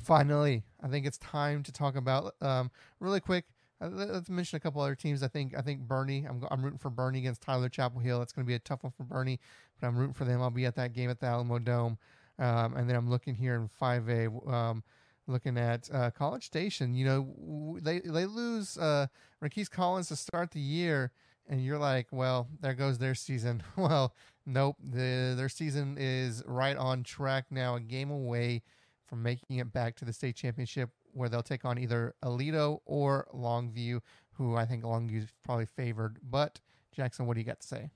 finally, 0.04 0.64
I 0.82 0.88
think 0.88 1.06
it's 1.06 1.18
time 1.18 1.64
to 1.64 1.72
talk 1.72 1.96
about 1.96 2.36
um, 2.42 2.72
really 3.00 3.20
quick. 3.20 3.46
Uh, 3.82 3.90
let's 3.90 4.30
mention 4.30 4.58
a 4.58 4.60
couple 4.60 4.82
other 4.82 4.96
teams. 4.96 5.24
I 5.24 5.28
think 5.28 5.58
I 5.58 5.62
think 5.62 5.82
Boerne. 5.88 6.30
I'm 6.30 6.46
I'm 6.52 6.64
rooting 6.64 6.80
for 6.80 6.92
Boerne 6.92 7.18
against 7.18 7.42
Tyler 7.42 7.70
Chapel 7.70 8.00
Hill. 8.00 8.20
That's 8.20 8.32
going 8.32 8.46
to 8.46 8.48
be 8.48 8.56
a 8.56 8.60
tough 8.60 8.84
one 8.84 8.94
for 8.96 9.04
Boerne, 9.04 9.40
but 9.80 9.88
I'm 9.88 9.98
rooting 9.98 10.14
for 10.14 10.26
them. 10.26 10.42
I'll 10.42 10.50
be 10.50 10.66
at 10.66 10.76
that 10.76 10.94
game 10.94 11.10
at 11.10 11.20
the 11.20 11.28
Alamodome, 11.28 11.98
um, 12.40 12.76
and 12.76 12.90
then 12.90 12.96
I'm 12.96 13.10
looking 13.10 13.36
here 13.36 13.56
in 13.56 13.70
5A. 13.82 14.52
Um, 14.52 14.84
looking 15.28 15.58
at 15.58 15.90
uh, 15.94 16.12
College 16.12 16.46
Station. 16.46 16.94
You 16.94 17.06
know, 17.06 17.78
they 17.82 18.00
they 18.00 18.26
lose 18.26 18.78
uh, 18.78 19.08
Marquise 19.40 19.70
Collins 19.70 20.10
to 20.10 20.16
start 20.16 20.52
the 20.52 20.60
year, 20.60 21.12
and 21.48 21.64
you're 21.64 21.80
like, 21.80 22.08
well, 22.12 22.48
there 22.60 22.74
goes 22.74 22.98
their 22.98 23.16
season. 23.16 23.64
well, 23.76 24.14
nope. 24.46 24.78
The, 24.84 25.34
their 25.36 25.50
season 25.50 25.98
is 26.00 26.44
right 26.46 26.78
on 26.78 27.04
track 27.04 27.46
now, 27.50 27.76
a 27.76 27.80
game 27.80 28.12
away 28.12 28.62
from 29.08 29.24
making 29.24 29.58
it 29.58 29.74
back 29.74 29.96
to 29.98 30.06
the 30.06 30.14
state 30.14 30.36
championship 30.36 30.90
where 31.14 31.30
they'll 31.30 31.44
take 31.44 31.66
on 31.66 31.78
either 31.78 32.16
Aledo 32.24 32.80
or 32.86 33.28
Longview, 33.34 34.02
who 34.34 34.56
I 34.56 34.66
think 34.66 34.84
Longview's 34.84 35.30
probably 35.44 35.66
favored. 35.66 36.18
But, 36.24 36.60
Jackson, 36.96 37.26
what 37.26 37.36
do 37.36 37.42
you 37.42 37.46
got 37.46 37.62
to 37.62 37.68
say? 37.68 37.90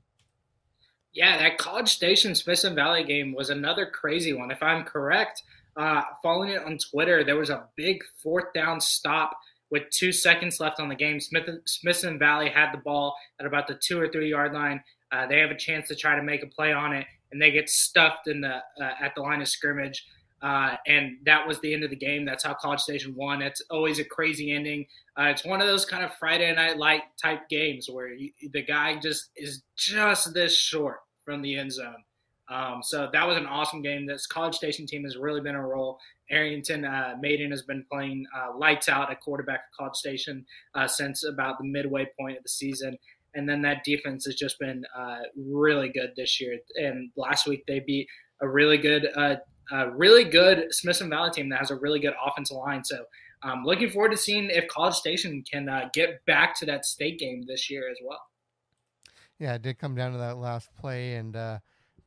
Yeah, 1.13 1.37
that 1.37 1.57
College 1.57 1.89
Station 1.89 2.35
Smithson 2.35 2.75
Valley 2.75 3.03
game 3.03 3.33
was 3.33 3.49
another 3.49 3.85
crazy 3.85 4.33
one. 4.33 4.51
If 4.51 4.61
I'm 4.61 4.83
correct, 4.83 5.43
uh, 5.77 6.01
following 6.21 6.49
it 6.49 6.63
on 6.63 6.77
Twitter, 6.77 7.23
there 7.23 7.37
was 7.37 7.49
a 7.49 7.67
big 7.77 8.03
fourth 8.21 8.53
down 8.53 8.81
stop 8.81 9.37
with 9.71 9.89
two 9.91 10.11
seconds 10.11 10.59
left 10.59 10.79
on 10.79 10.89
the 10.89 10.95
game. 10.95 11.19
Smith 11.19 11.49
Smithson 11.65 12.19
Valley 12.19 12.49
had 12.49 12.71
the 12.71 12.77
ball 12.79 13.15
at 13.39 13.45
about 13.45 13.67
the 13.67 13.75
two 13.75 13.99
or 13.99 14.09
three 14.09 14.29
yard 14.29 14.53
line. 14.53 14.83
Uh, 15.11 15.25
they 15.25 15.39
have 15.39 15.51
a 15.51 15.57
chance 15.57 15.87
to 15.87 15.95
try 15.95 16.15
to 16.15 16.23
make 16.23 16.43
a 16.43 16.47
play 16.47 16.73
on 16.73 16.93
it, 16.93 17.05
and 17.31 17.41
they 17.41 17.51
get 17.51 17.69
stuffed 17.69 18.27
in 18.27 18.41
the 18.41 18.55
uh, 18.55 18.91
at 19.01 19.15
the 19.15 19.21
line 19.21 19.41
of 19.41 19.47
scrimmage. 19.47 20.05
Uh, 20.41 20.75
and 20.85 21.17
that 21.25 21.47
was 21.47 21.59
the 21.61 21.73
end 21.73 21.83
of 21.83 21.89
the 21.89 21.95
game. 21.95 22.25
That's 22.25 22.43
how 22.43 22.53
College 22.53 22.81
Station 22.81 23.15
won. 23.15 23.41
It's 23.41 23.61
always 23.71 23.99
a 23.99 24.03
crazy 24.03 24.51
ending. 24.51 24.85
Uh, 25.17 25.23
it's 25.23 25.45
one 25.45 25.61
of 25.61 25.67
those 25.67 25.85
kind 25.85 26.03
of 26.03 26.13
Friday 26.19 26.53
Night 26.53 26.77
Light 26.77 27.03
type 27.21 27.47
games 27.49 27.89
where 27.89 28.13
you, 28.13 28.31
the 28.51 28.61
guy 28.61 28.99
just 28.99 29.29
is 29.35 29.63
just 29.75 30.33
this 30.33 30.55
short 30.57 30.99
from 31.23 31.41
the 31.41 31.57
end 31.57 31.71
zone. 31.71 32.03
Um, 32.47 32.81
so 32.83 33.09
that 33.11 33.27
was 33.27 33.37
an 33.37 33.47
awesome 33.47 33.81
game. 33.81 34.05
This 34.05 34.27
College 34.27 34.55
Station 34.55 34.85
team 34.85 35.03
has 35.03 35.17
really 35.17 35.41
been 35.41 35.55
a 35.55 35.65
role. 35.65 35.99
Arrington 36.29 36.85
uh, 36.85 37.15
Maiden 37.19 37.51
has 37.51 37.63
been 37.63 37.85
playing 37.91 38.25
uh, 38.35 38.55
lights 38.57 38.89
out 38.89 39.11
at 39.11 39.21
quarterback 39.21 39.61
at 39.61 39.77
College 39.77 39.95
Station 39.95 40.45
uh, 40.75 40.87
since 40.87 41.23
about 41.23 41.57
the 41.57 41.65
midway 41.65 42.07
point 42.19 42.37
of 42.37 42.43
the 42.43 42.49
season. 42.49 42.97
And 43.33 43.49
then 43.49 43.61
that 43.63 43.83
defense 43.83 44.25
has 44.25 44.35
just 44.35 44.59
been 44.59 44.85
uh, 44.97 45.19
really 45.35 45.89
good 45.89 46.11
this 46.15 46.39
year. 46.39 46.57
And 46.75 47.11
last 47.15 47.47
week 47.47 47.63
they 47.67 47.79
beat 47.79 48.07
a 48.41 48.47
really 48.47 48.77
good 48.77 49.07
uh, 49.15 49.37
a 49.71 49.89
really 49.91 50.23
good 50.23 50.67
Smithson 50.71 51.09
Valley 51.09 51.31
team 51.31 51.49
that 51.49 51.59
has 51.59 51.71
a 51.71 51.75
really 51.75 51.99
good 51.99 52.13
offensive 52.25 52.57
line. 52.57 52.83
So 52.83 53.05
I'm 53.43 53.59
um, 53.59 53.65
looking 53.65 53.89
forward 53.89 54.11
to 54.11 54.17
seeing 54.17 54.49
if 54.49 54.67
College 54.67 54.95
Station 54.95 55.43
can 55.49 55.69
uh, 55.69 55.89
get 55.93 56.25
back 56.25 56.57
to 56.59 56.65
that 56.65 56.85
state 56.85 57.19
game 57.19 57.43
this 57.47 57.69
year 57.69 57.89
as 57.89 57.97
well. 58.03 58.21
Yeah, 59.39 59.55
it 59.55 59.61
did 59.61 59.77
come 59.77 59.95
down 59.95 60.13
to 60.13 60.17
that 60.17 60.37
last 60.37 60.69
play, 60.79 61.15
and 61.15 61.35
uh, 61.35 61.59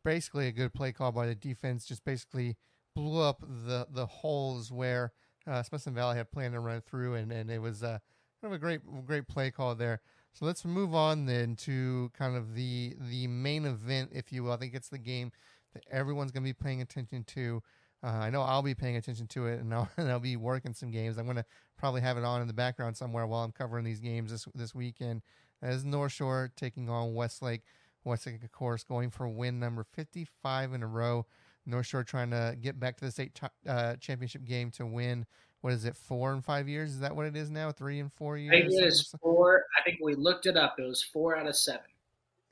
basically 0.05 0.49
a 0.49 0.53
good 0.53 0.73
play 0.73 0.93
call 0.93 1.13
by 1.13 1.27
the 1.27 1.35
defense. 1.35 1.85
Just 1.85 2.05
basically 2.05 2.57
blew 2.97 3.21
up 3.23 3.41
the 3.41 3.87
the 3.91 4.07
holes 4.07 4.73
where 4.73 5.13
uh, 5.47 5.63
Smithson 5.63 5.95
Valley 5.95 6.17
had 6.17 6.33
planned 6.33 6.55
to 6.55 6.61
run 6.61 6.81
through, 6.81 7.15
and, 7.15 7.31
and 7.31 7.51
it 7.51 7.61
was 7.61 7.83
uh, 7.83 7.99
kind 8.41 8.53
of 8.53 8.53
a 8.53 8.59
great 8.59 8.81
great 9.07 9.29
play 9.29 9.51
call 9.51 9.75
there. 9.75 10.01
So 10.33 10.47
let's 10.47 10.65
move 10.65 10.95
on 10.95 11.27
then 11.27 11.57
to 11.57 12.11
kind 12.17 12.37
of 12.37 12.55
the 12.55 12.95
the 13.11 13.27
main 13.27 13.67
event, 13.67 14.11
if 14.13 14.33
you 14.33 14.45
will. 14.45 14.53
I 14.53 14.57
think 14.57 14.75
it's 14.75 14.89
the 14.89 14.99
game 14.99 15.33
that 15.75 15.85
everyone's 15.91 16.31
going 16.31 16.43
to 16.43 16.49
be 16.49 16.53
paying 16.55 16.81
attention 16.81 17.25
to. 17.25 17.63
Uh, 18.03 18.09
I 18.09 18.31
know 18.31 18.43
I'll 18.43 18.63
be 18.63 18.75
paying 18.75 18.97
attention 18.97 19.27
to 19.29 19.47
it, 19.47 19.61
and 19.61 19.73
I'll, 19.75 19.89
and 19.97 20.11
I'll 20.11 20.21
be 20.21 20.37
working 20.37 20.75
some 20.75 20.91
games. 20.91 21.19
I'm 21.19 21.25
going 21.25 21.37
to 21.37 21.45
probably 21.77 22.01
have 22.01 22.17
it 22.17 22.25
on 22.25 22.41
in 22.41 22.47
the 22.47 22.55
background 22.55 22.97
somewhere 22.97 23.27
while 23.27 23.45
I'm 23.45 23.53
covering 23.53 23.85
these 23.85 24.01
games 24.01 24.31
this 24.31 24.47
this 24.55 24.75
weekend. 24.75 25.23
As 25.61 25.85
North 25.85 26.13
Shore 26.13 26.53
taking 26.57 26.89
on 26.89 27.15
Westlake. 27.15 27.63
Westlake, 28.05 28.43
of 28.43 28.53
course, 28.53 28.85
going 28.85 29.11
for 29.11 29.29
win 29.29 29.59
number 29.59 29.85
55 29.85 30.73
in 30.73 30.83
a 30.83 30.87
row. 30.87 31.27
North 31.67 31.87
Shore 31.87 32.05
trying 32.05 32.31
to 32.31 32.57
get 32.61 32.81
back 32.81 32.97
to 32.99 33.05
the 33.05 33.11
state 33.11 33.39
uh, 33.69 33.97
championship 33.97 34.45
game 34.45 34.71
to 34.73 34.87
win. 34.87 35.27
What 35.61 35.73
is 35.73 35.85
it? 35.85 35.97
Four 35.97 36.33
and 36.33 36.45
five 36.45 36.69
years? 36.69 36.91
Is 36.91 37.01
that 37.01 37.15
what 37.15 37.27
it 37.27 37.37
is 37.37 37.51
now? 37.51 37.73
Three 37.73 37.99
and 38.01 38.13
four 38.13 38.39
years? 38.39 38.55
I 38.55 38.61
think 38.61 38.73
it 38.81 38.87
is 38.87 39.15
four. 39.21 39.65
I 39.79 39.83
think 39.83 39.99
we 40.01 40.15
looked 40.15 40.47
it 40.47 40.57
up. 40.57 40.77
It 40.79 40.87
was 40.87 41.03
four 41.03 41.37
out 41.37 41.47
of 41.47 41.57
seven. 41.57 41.87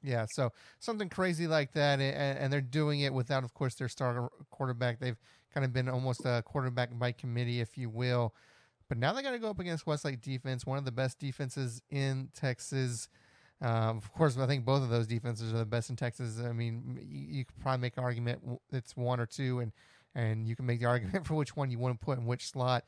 Yeah, 0.07 0.27
so 0.27 0.53
something 0.79 1.09
crazy 1.09 1.49
like 1.49 1.73
that, 1.73 1.99
and, 2.01 2.39
and, 2.39 2.53
they're 2.53 2.61
doing 2.61 3.01
it 3.01 3.13
without, 3.13 3.43
of 3.43 3.53
course, 3.55 3.75
their 3.75 3.89
starter 3.89 4.29
quarterback. 4.53 5.01
They've 5.01 5.19
kind 5.53 5.65
of 5.65 5.73
been 5.73 5.89
almost 5.89 6.25
a 6.25 6.45
quarterback 6.47 6.97
by 6.97 7.11
committee, 7.11 7.61
if 7.61 7.77
you 7.77 7.91
will. 7.91 8.33
But 8.89 8.99
now 8.99 9.13
they 9.13 9.23
got 9.23 9.33
to 9.33 9.41
go 9.41 9.51
up 9.51 9.59
against 9.59 9.85
Westlake 9.85 10.21
defense, 10.21 10.65
one 10.65 10.79
of 10.79 10.85
the 10.85 10.93
best 10.93 11.19
defenses 11.19 11.83
in 11.91 12.29
Texas. 12.37 13.09
Um, 13.61 13.97
of 13.97 14.13
course, 14.13 14.39
I 14.39 14.47
think 14.47 14.65
both 14.65 14.85
of 14.85 14.91
those 14.91 15.09
defenses 15.09 15.53
are 15.53 15.59
the 15.59 15.67
best 15.67 15.91
in 15.91 15.97
Texas. 15.97 16.39
I 16.41 16.53
mean, 16.53 17.01
you, 17.03 17.39
you 17.39 17.45
could 17.45 17.59
probably 17.59 17.81
make 17.81 17.97
an 17.97 18.05
argument 18.05 18.43
it's 18.71 18.97
one 18.97 19.19
or 19.19 19.27
two, 19.27 19.59
and 19.59 19.73
and 20.15 20.47
you 20.47 20.55
can 20.55 20.67
make 20.67 20.79
the 20.79 20.87
argument 20.95 21.27
for 21.27 21.35
which 21.35 21.57
one 21.57 21.69
you 21.69 21.81
want 21.81 21.99
to 21.99 22.05
put 22.05 22.17
in 22.17 22.27
which 22.27 22.49
slot. 22.49 22.85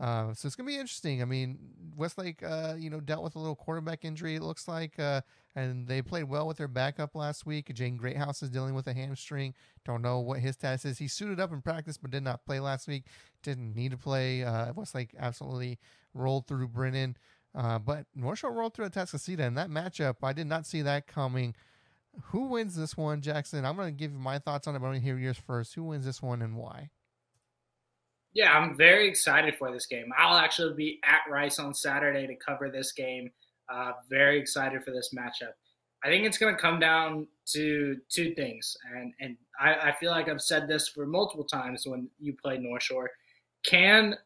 Uh, 0.00 0.32
so 0.32 0.46
it's 0.46 0.56
gonna 0.56 0.66
be 0.66 0.78
interesting. 0.78 1.20
I 1.20 1.26
mean, 1.26 1.58
Westlake, 1.94 2.42
uh, 2.42 2.74
you 2.78 2.88
know, 2.88 3.00
dealt 3.00 3.22
with 3.22 3.36
a 3.36 3.38
little 3.38 3.54
quarterback 3.54 4.04
injury. 4.04 4.36
It 4.36 4.42
looks 4.42 4.66
like, 4.66 4.98
uh, 4.98 5.20
and 5.54 5.86
they 5.86 6.00
played 6.00 6.24
well 6.24 6.46
with 6.46 6.56
their 6.56 6.68
backup 6.68 7.14
last 7.14 7.44
week. 7.44 7.66
Jaden 7.66 7.98
Greathouse 7.98 8.42
is 8.42 8.48
dealing 8.48 8.74
with 8.74 8.86
a 8.86 8.94
hamstring. 8.94 9.54
Don't 9.84 10.00
know 10.00 10.18
what 10.18 10.40
his 10.40 10.54
status 10.54 10.86
is. 10.86 10.98
He 10.98 11.06
suited 11.06 11.38
up 11.38 11.52
in 11.52 11.60
practice, 11.60 11.98
but 11.98 12.10
did 12.10 12.22
not 12.22 12.46
play 12.46 12.60
last 12.60 12.88
week. 12.88 13.04
Didn't 13.42 13.74
need 13.74 13.90
to 13.90 13.98
play. 13.98 14.42
Uh, 14.42 14.72
Westlake 14.72 15.14
absolutely 15.18 15.78
rolled 16.14 16.46
through 16.46 16.68
Brennan, 16.68 17.18
uh, 17.54 17.78
but 17.78 18.06
North 18.14 18.38
Shore 18.38 18.52
rolled 18.52 18.72
through 18.72 18.88
Atascocita, 18.88 19.40
and 19.40 19.58
that 19.58 19.68
matchup, 19.68 20.16
I 20.22 20.32
did 20.32 20.46
not 20.46 20.64
see 20.64 20.80
that 20.82 21.06
coming. 21.06 21.54
Who 22.26 22.46
wins 22.46 22.74
this 22.74 22.96
one, 22.96 23.20
Jackson? 23.20 23.66
I'm 23.66 23.76
going 23.76 23.88
to 23.88 23.92
give 23.92 24.12
you 24.12 24.18
my 24.18 24.38
thoughts 24.38 24.66
on 24.66 24.74
it, 24.74 24.78
but 24.78 24.86
I'm 24.86 24.92
going 24.92 25.00
to 25.00 25.06
hear 25.06 25.18
yours 25.18 25.38
first. 25.38 25.74
Who 25.74 25.84
wins 25.84 26.06
this 26.06 26.22
one 26.22 26.42
and 26.42 26.56
why? 26.56 26.90
Yeah, 28.32 28.52
I'm 28.52 28.76
very 28.76 29.08
excited 29.08 29.56
for 29.56 29.72
this 29.72 29.86
game. 29.86 30.10
I'll 30.16 30.38
actually 30.38 30.74
be 30.74 31.00
at 31.04 31.30
Rice 31.30 31.58
on 31.58 31.74
Saturday 31.74 32.26
to 32.26 32.36
cover 32.36 32.70
this 32.70 32.92
game. 32.92 33.30
Uh, 33.72 33.92
very 34.08 34.38
excited 34.38 34.84
for 34.84 34.92
this 34.92 35.12
matchup. 35.16 35.52
I 36.04 36.08
think 36.08 36.24
it's 36.24 36.38
going 36.38 36.54
to 36.54 36.60
come 36.60 36.80
down 36.80 37.26
to 37.52 37.96
two 38.08 38.34
things, 38.34 38.76
and 38.94 39.12
and 39.20 39.36
I, 39.60 39.90
I, 39.90 39.92
feel 40.00 40.10
like 40.10 40.28
I've 40.28 40.40
said 40.40 40.66
this 40.66 40.88
for 40.88 41.04
multiple 41.04 41.44
times 41.44 41.86
when 41.86 42.08
you 42.18 42.34
play 42.42 42.56
North 42.56 42.82
Shore. 42.82 43.10
Can 43.66 44.16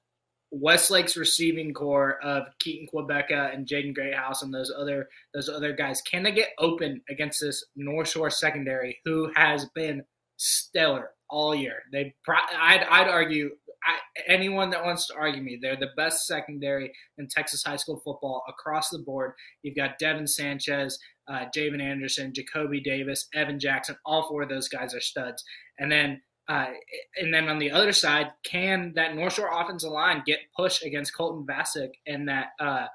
Westlake's 0.52 1.16
receiving 1.16 1.74
corps 1.74 2.18
of 2.22 2.46
Keaton 2.60 2.86
Kubecka 2.92 3.52
and 3.52 3.66
Jaden 3.66 3.94
Greathouse 3.94 4.42
and 4.42 4.54
those 4.54 4.72
other 4.76 5.08
those 5.34 5.48
other 5.48 5.72
guys 5.72 6.00
can 6.02 6.22
they 6.22 6.30
get 6.30 6.50
open 6.58 7.02
against 7.10 7.40
this 7.40 7.64
North 7.74 8.08
Shore 8.08 8.30
secondary 8.30 8.98
who 9.04 9.32
has 9.34 9.66
been 9.74 10.04
stellar 10.36 11.10
all 11.28 11.54
year? 11.54 11.82
They 11.90 12.14
I'd 12.28 12.84
I'd 12.88 13.08
argue 13.08 13.50
I, 13.84 13.96
anyone 14.26 14.70
that 14.70 14.84
wants 14.84 15.06
to 15.08 15.14
argue 15.14 15.42
me, 15.42 15.58
they're 15.60 15.76
the 15.76 15.90
best 15.96 16.26
secondary 16.26 16.92
in 17.18 17.28
Texas 17.28 17.62
high 17.64 17.76
school 17.76 18.00
football 18.04 18.42
across 18.48 18.88
the 18.88 18.98
board. 18.98 19.32
You've 19.62 19.76
got 19.76 19.98
Devin 19.98 20.26
Sanchez, 20.26 20.98
uh, 21.28 21.46
Javen 21.54 21.82
Anderson, 21.82 22.32
Jacoby 22.32 22.80
Davis, 22.80 23.28
Evan 23.34 23.58
Jackson. 23.58 23.96
All 24.04 24.28
four 24.28 24.42
of 24.42 24.48
those 24.48 24.68
guys 24.68 24.94
are 24.94 25.00
studs. 25.00 25.42
And 25.78 25.90
then, 25.90 26.22
uh, 26.48 26.68
and 27.16 27.32
then 27.32 27.48
on 27.48 27.58
the 27.58 27.70
other 27.70 27.92
side, 27.92 28.32
can 28.44 28.92
that 28.96 29.14
North 29.14 29.34
Shore 29.34 29.50
offensive 29.52 29.90
line 29.90 30.22
get 30.26 30.40
pushed 30.56 30.84
against 30.84 31.16
Colton 31.16 31.46
Vasek 31.46 31.90
and 32.06 32.28
that 32.28 32.48
uh, 32.60 32.86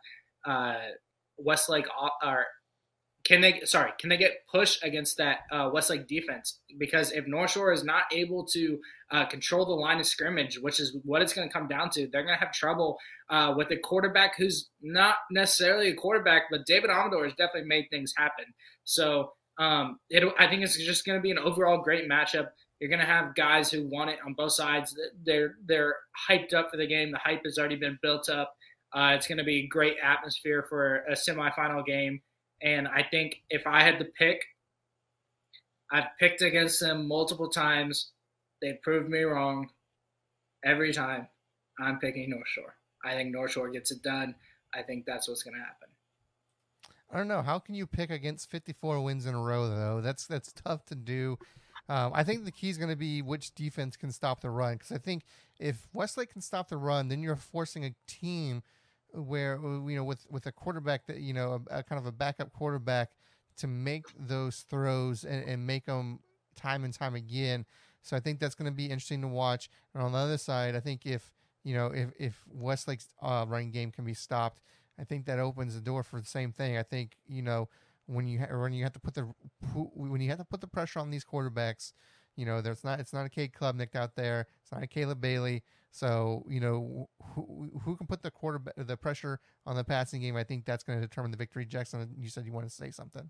uh 0.45 0.75
Westlake 1.37 1.87
or 2.23 2.45
can 3.23 3.41
they 3.41 3.61
sorry 3.65 3.91
can 3.99 4.09
they 4.09 4.17
get 4.17 4.47
pushed 4.49 4.83
against 4.83 5.17
that 5.17 5.39
uh, 5.51 5.69
Westlake 5.71 6.07
defense? 6.07 6.59
Because 6.77 7.11
if 7.11 7.27
North 7.27 7.51
Shore 7.51 7.71
is 7.71 7.83
not 7.83 8.03
able 8.11 8.45
to 8.47 8.79
uh, 9.11 9.25
control 9.25 9.65
the 9.65 9.73
line 9.73 9.99
of 9.99 10.05
scrimmage, 10.05 10.57
which 10.59 10.79
is 10.79 10.95
what 11.03 11.21
it's 11.21 11.33
going 11.33 11.47
to 11.47 11.53
come 11.53 11.67
down 11.67 11.89
to, 11.91 12.07
they're 12.07 12.23
going 12.23 12.37
to 12.37 12.43
have 12.43 12.53
trouble 12.53 12.97
uh, 13.29 13.53
with 13.57 13.71
a 13.71 13.77
quarterback 13.77 14.37
who's 14.37 14.69
not 14.81 15.15
necessarily 15.31 15.89
a 15.89 15.95
quarterback, 15.95 16.43
but 16.49 16.65
David 16.65 16.89
Amador 16.89 17.25
has 17.25 17.33
definitely 17.33 17.67
made 17.67 17.87
things 17.89 18.13
happen. 18.15 18.45
So 18.85 19.33
um, 19.57 19.99
it, 20.09 20.23
I 20.39 20.47
think 20.47 20.63
it's 20.63 20.77
just 20.77 21.05
going 21.05 21.17
to 21.17 21.21
be 21.21 21.31
an 21.31 21.39
overall 21.39 21.81
great 21.81 22.09
matchup. 22.09 22.47
You're 22.79 22.89
going 22.89 23.01
to 23.01 23.05
have 23.05 23.35
guys 23.35 23.69
who 23.69 23.87
want 23.89 24.09
it 24.11 24.19
on 24.25 24.33
both 24.33 24.53
sides. 24.53 24.95
They're 25.25 25.55
they're 25.65 25.95
hyped 26.29 26.53
up 26.53 26.71
for 26.71 26.77
the 26.77 26.87
game. 26.87 27.11
The 27.11 27.17
hype 27.17 27.41
has 27.43 27.57
already 27.57 27.75
been 27.75 27.99
built 28.01 28.29
up. 28.29 28.55
Uh, 28.93 29.11
it's 29.15 29.27
going 29.27 29.37
to 29.37 29.43
be 29.43 29.57
a 29.57 29.67
great 29.67 29.97
atmosphere 30.01 30.65
for 30.69 31.03
a 31.09 31.11
semifinal 31.11 31.85
game. 31.85 32.21
And 32.61 32.87
I 32.87 33.03
think 33.03 33.41
if 33.49 33.65
I 33.65 33.81
had 33.81 33.99
to 33.99 34.05
pick, 34.05 34.41
I've 35.91 36.07
picked 36.19 36.41
against 36.41 36.79
them 36.79 37.07
multiple 37.07 37.49
times. 37.49 38.11
They 38.61 38.73
proved 38.83 39.09
me 39.09 39.21
wrong 39.21 39.69
every 40.63 40.93
time. 40.93 41.27
I'm 41.79 41.99
picking 41.99 42.29
North 42.29 42.47
Shore. 42.47 42.75
I 43.03 43.13
think 43.13 43.31
North 43.31 43.51
Shore 43.51 43.69
gets 43.69 43.91
it 43.91 44.03
done. 44.03 44.35
I 44.73 44.81
think 44.81 45.05
that's 45.05 45.27
what's 45.27 45.43
going 45.43 45.55
to 45.55 45.61
happen. 45.61 45.87
I 47.11 47.17
don't 47.17 47.27
know. 47.27 47.41
How 47.41 47.57
can 47.57 47.73
you 47.73 47.87
pick 47.87 48.11
against 48.11 48.51
54 48.51 49.01
wins 49.01 49.25
in 49.25 49.33
a 49.33 49.41
row, 49.41 49.67
though? 49.69 50.01
That's 50.01 50.27
that's 50.27 50.51
tough 50.51 50.85
to 50.87 50.95
do. 50.95 51.39
Um, 51.87 52.11
I 52.13 52.23
think 52.23 52.45
the 52.45 52.51
key 52.51 52.69
is 52.69 52.77
going 52.77 52.91
to 52.91 52.95
be 52.95 53.23
which 53.23 53.55
defense 53.55 53.95
can 53.95 54.11
stop 54.11 54.41
the 54.41 54.51
run. 54.51 54.73
Because 54.73 54.91
I 54.91 54.99
think 54.99 55.23
if 55.59 55.87
Westlake 55.91 56.31
can 56.31 56.41
stop 56.41 56.69
the 56.69 56.77
run, 56.77 57.07
then 57.07 57.23
you're 57.23 57.35
forcing 57.35 57.85
a 57.85 57.95
team– 58.05 58.61
where 59.13 59.59
you 59.61 59.95
know 59.95 60.03
with 60.03 60.25
with 60.29 60.45
a 60.45 60.51
quarterback 60.51 61.05
that 61.07 61.17
you 61.17 61.33
know 61.33 61.61
a, 61.69 61.79
a 61.79 61.83
kind 61.83 61.99
of 61.99 62.05
a 62.05 62.11
backup 62.11 62.51
quarterback 62.53 63.09
to 63.57 63.67
make 63.67 64.05
those 64.17 64.61
throws 64.69 65.25
and, 65.25 65.43
and, 65.47 65.67
make 65.67 65.85
them 65.85 66.19
time 66.55 66.85
and 66.85 66.93
time 66.93 67.13
again. 67.13 67.65
So 68.01 68.15
I 68.15 68.21
think 68.21 68.39
that's 68.39 68.55
going 68.55 68.71
to 68.71 68.75
be 68.75 68.85
interesting 68.85 69.21
to 69.21 69.27
watch. 69.27 69.69
And 69.93 70.01
on 70.01 70.13
the 70.13 70.17
other 70.17 70.37
side, 70.37 70.75
I 70.75 70.79
think 70.79 71.05
if 71.05 71.33
you 71.63 71.73
know 71.73 71.87
if 71.87 72.09
if 72.17 72.43
Westlake's 72.49 73.07
uh, 73.21 73.45
running 73.47 73.71
game 73.71 73.91
can 73.91 74.05
be 74.05 74.13
stopped, 74.13 74.61
I 74.99 75.03
think 75.03 75.25
that 75.25 75.39
opens 75.39 75.75
the 75.75 75.81
door 75.81 76.03
for 76.03 76.19
the 76.19 76.27
same 76.27 76.51
thing. 76.51 76.77
I 76.77 76.83
think 76.83 77.17
you 77.27 77.41
know 77.41 77.67
when 78.05 78.27
you 78.27 78.39
ha- 78.39 78.57
when 78.57 78.73
you 78.73 78.83
have 78.83 78.93
to 78.93 78.99
put 78.99 79.13
the 79.13 79.27
when 79.73 80.21
you 80.21 80.29
have 80.29 80.39
to 80.39 80.45
put 80.45 80.61
the 80.61 80.67
pressure 80.67 80.99
on 80.99 81.09
these 81.09 81.25
quarterbacks, 81.25 81.93
you 82.35 82.45
know 82.45 82.61
there's 82.61 82.83
not 82.83 82.99
it's 82.99 83.13
not 83.13 83.25
a 83.25 83.29
Cade 83.29 83.53
Klubnik 83.53 83.95
out 83.95 84.15
there, 84.15 84.47
it's 84.61 84.71
not 84.71 84.83
a 84.83 84.87
Caleb 84.87 85.21
Bailey. 85.21 85.63
So 85.91 86.45
you 86.49 86.59
know 86.59 87.09
who 87.33 87.71
who 87.83 87.95
can 87.95 88.07
put 88.07 88.21
the 88.21 88.31
quarter 88.31 88.61
the 88.77 88.97
pressure 88.97 89.39
on 89.65 89.75
the 89.75 89.83
passing 89.83 90.21
game. 90.21 90.35
I 90.35 90.43
think 90.43 90.65
that's 90.65 90.83
going 90.83 90.99
to 90.99 91.05
determine 91.05 91.31
the 91.31 91.37
victory. 91.37 91.65
Jackson, 91.65 92.09
you 92.17 92.29
said 92.29 92.45
you 92.45 92.53
want 92.53 92.67
to 92.67 92.73
say 92.73 92.91
something. 92.91 93.29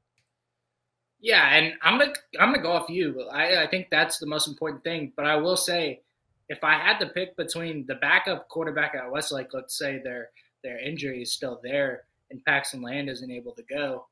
Yeah, 1.21 1.47
and 1.53 1.73
I'm 1.81 1.99
gonna 1.99 2.13
I'm 2.39 2.51
gonna 2.51 2.63
go 2.63 2.71
off 2.71 2.89
you. 2.89 3.27
I 3.31 3.63
I 3.63 3.67
think 3.67 3.87
that's 3.89 4.19
the 4.19 4.25
most 4.25 4.47
important 4.47 4.83
thing. 4.83 5.13
But 5.15 5.25
I 5.25 5.35
will 5.35 5.57
say, 5.57 6.01
if 6.47 6.63
I 6.63 6.73
had 6.77 6.99
to 6.99 7.07
pick 7.07 7.35
between 7.35 7.85
the 7.87 7.95
backup 7.95 8.47
quarterback 8.47 8.95
at 8.95 9.11
Westlake, 9.11 9.53
let's 9.53 9.77
say 9.77 10.01
their 10.03 10.29
their 10.63 10.79
injury 10.79 11.21
is 11.21 11.31
still 11.31 11.59
there 11.63 12.03
and 12.31 12.43
Paxton 12.45 12.81
Land 12.81 13.09
isn't 13.09 13.31
able 13.31 13.53
to 13.53 13.63
go, 13.63 14.05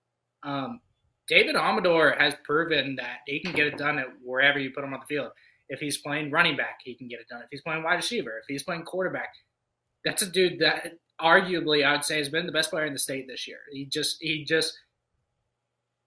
um, 0.44 0.80
David 1.28 1.56
Amador 1.56 2.16
has 2.18 2.34
proven 2.44 2.96
that 2.96 3.20
he 3.26 3.40
can 3.40 3.52
get 3.52 3.68
it 3.68 3.78
done 3.78 4.00
at 4.00 4.08
wherever 4.24 4.60
you 4.60 4.72
put 4.72 4.84
him 4.84 4.94
on 4.94 5.02
the 5.02 5.06
field. 5.06 5.32
If 5.70 5.80
he's 5.80 5.98
playing 5.98 6.32
running 6.32 6.56
back, 6.56 6.80
he 6.84 6.96
can 6.96 7.08
get 7.08 7.20
it 7.20 7.28
done. 7.28 7.42
If 7.42 7.50
he's 7.52 7.62
playing 7.62 7.84
wide 7.84 7.96
receiver, 7.96 8.38
if 8.40 8.46
he's 8.48 8.64
playing 8.64 8.84
quarterback, 8.84 9.30
that's 10.06 10.22
a 10.22 10.30
dude 10.30 10.60
that 10.60 10.94
arguably 11.20 11.86
I 11.86 11.94
would 11.94 12.04
say 12.04 12.18
has 12.18 12.30
been 12.30 12.46
the 12.46 12.52
best 12.52 12.70
player 12.70 12.86
in 12.86 12.94
the 12.94 13.00
state 13.00 13.28
this 13.28 13.48
year. 13.48 13.60
He 13.72 13.86
just 13.86 14.18
he 14.22 14.46
just 14.46 14.80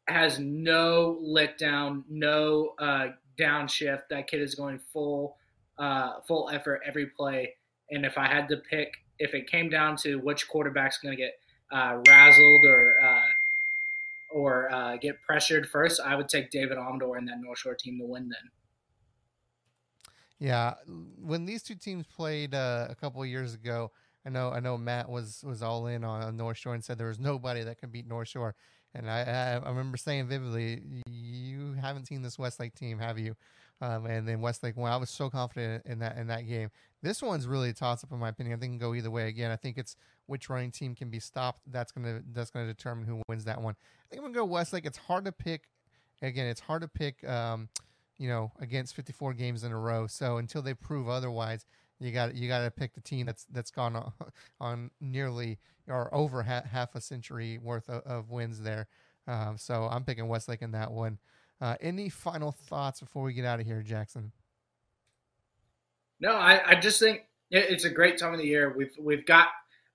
has 0.09 0.39
no 0.39 1.19
letdown, 1.23 2.05
no 2.09 2.75
uh, 2.79 3.09
downshift. 3.39 4.03
That 4.11 4.29
kid 4.29 4.41
is 4.41 4.55
going 4.55 4.81
full 4.93 5.37
uh, 5.79 6.21
full 6.27 6.51
effort 6.51 6.83
every 6.87 7.07
play. 7.07 7.55
And 7.91 8.05
if 8.05 8.19
I 8.19 8.27
had 8.27 8.49
to 8.49 8.57
pick, 8.57 8.95
if 9.19 9.35
it 9.35 9.51
came 9.51 9.69
down 9.69 9.97
to 9.99 10.17
which 10.17 10.49
quarterback's 10.49 10.99
going 10.99 11.17
to 11.17 11.23
get 11.23 11.35
uh, 11.73 12.01
razzled 12.09 12.65
or 12.65 12.95
uh, 13.03 13.29
or 14.33 14.73
uh, 14.73 14.97
get 14.97 15.21
pressured 15.23 15.69
first, 15.69 16.01
I 16.01 16.15
would 16.15 16.29
take 16.29 16.51
David 16.51 16.79
Amador 16.79 17.17
and 17.17 17.29
that 17.29 17.41
North 17.41 17.59
Shore 17.59 17.75
team 17.75 17.99
to 17.99 18.05
win. 18.05 18.29
Then. 18.29 18.51
Yeah, 20.41 20.75
when 21.23 21.45
these 21.45 21.63
two 21.63 21.75
teams 21.75 22.07
played 22.07 22.55
uh, 22.55 22.87
a 22.89 22.95
couple 22.95 23.23
of 23.23 23.29
years 23.29 23.53
ago, 23.53 23.93
I 24.27 24.31
know 24.31 24.51
I 24.51 24.61
know 24.61 24.77
Matt 24.79 25.09
was 25.09 25.45
was 25.47 25.63
all 25.63 25.87
in 25.87 26.03
on 26.03 26.37
North 26.37 26.57
Shore 26.57 26.75
and 26.75 26.83
said 26.83 26.99
there 26.99 27.09
was 27.09 27.21
nobody 27.21 27.63
that 27.63 27.79
could 27.79 27.93
beat 27.93 28.09
North 28.09 28.29
Shore. 28.29 28.55
And 28.95 29.09
I, 29.09 29.21
I, 29.21 29.65
I 29.65 29.69
remember 29.69 29.97
saying 29.97 30.27
vividly, 30.29 30.83
you 31.07 31.75
haven't 31.75 32.07
seen 32.07 32.23
this 32.23 32.39
Westlake 32.39 32.75
team, 32.75 32.99
have 32.99 33.19
you? 33.19 33.37
Um, 33.83 34.07
and 34.07 34.27
then 34.27 34.41
Westlake 34.41 34.77
won. 34.77 34.91
I 34.91 34.97
was 34.97 35.11
so 35.11 35.31
confident 35.31 35.87
in 35.87 36.01
that 36.01 36.17
in 36.19 36.27
that 36.27 36.47
game. 36.47 36.71
This 37.03 37.23
one's 37.23 37.47
really 37.47 37.71
a 37.71 37.73
toss 37.73 38.03
up 38.03 38.13
in 38.13 38.19
my 38.19 38.31
opinion. 38.31 38.57
I 38.57 38.61
think 38.61 38.71
it 38.71 38.79
can 38.79 38.89
go 38.89 38.95
either 38.95 39.11
way. 39.11 39.29
Again, 39.29 39.51
I 39.51 39.57
think 39.57 39.79
it's 39.79 39.97
which 40.27 40.51
running 40.51 40.71
team 40.71 40.95
can 40.95 41.09
be 41.09 41.21
stopped. 41.21 41.63
That's 41.67 41.93
gonna 41.93 42.23
that's 42.33 42.51
gonna 42.51 42.67
determine 42.67 43.07
who 43.07 43.23
wins 43.29 43.45
that 43.45 43.61
one. 43.61 43.75
I 43.75 44.09
think 44.09 44.21
I'm 44.23 44.33
gonna 44.33 44.35
go 44.35 44.45
Westlake. 44.45 44.85
It's 44.87 44.99
hard 44.99 45.25
to 45.27 45.33
pick. 45.33 45.69
Again, 46.23 46.47
it's 46.47 46.61
hard 46.61 46.83
to 46.83 46.89
pick. 46.89 47.27
Um, 47.27 47.69
you 48.21 48.29
know, 48.29 48.53
against 48.61 48.95
54 48.95 49.33
games 49.33 49.65
in 49.65 49.73
a 49.73 49.79
row. 49.79 50.07
So 50.07 50.37
until 50.37 50.61
they 50.61 50.75
prove 50.75 51.09
otherwise, 51.09 51.65
you 51.99 52.13
got 52.13 52.35
you 52.35 52.49
got 52.49 52.65
to 52.65 52.71
pick 52.71 52.95
the 52.95 53.01
team 53.01 53.25
that's 53.27 53.47
that's 53.51 53.71
gone 53.71 53.97
on, 53.97 54.13
on 54.61 54.91
nearly 55.01 55.59
or 55.89 56.15
over 56.15 56.43
ha- 56.43 56.63
half 56.71 56.95
a 56.95 57.01
century 57.01 57.59
worth 57.59 57.89
of, 57.89 58.03
of 58.03 58.31
wins 58.31 58.61
there. 58.61 58.89
Um, 59.27 59.57
so 59.57 59.89
I'm 59.91 60.05
picking 60.05 60.29
Westlake 60.29 60.61
in 60.61 60.73
that 60.73 60.93
one. 60.93 61.19
Uh, 61.63 61.77
any 61.81 62.11
final 62.11 62.53
thoughts 62.53 63.01
before 63.01 63.23
we 63.23 63.33
get 63.33 63.47
out 63.47 63.59
of 63.59 63.67
here, 63.67 63.83
Jackson? 63.83 64.33
No, 66.21 66.33
I, 66.33 66.73
I 66.73 66.75
just 66.75 67.01
think 67.01 67.23
it's 67.51 67.85
a 67.85 67.91
great 67.91 68.19
time 68.19 68.35
of 68.35 68.39
the 68.39 68.47
year. 68.47 68.75
We've 68.77 68.95
we've 69.01 69.25
got. 69.25 69.49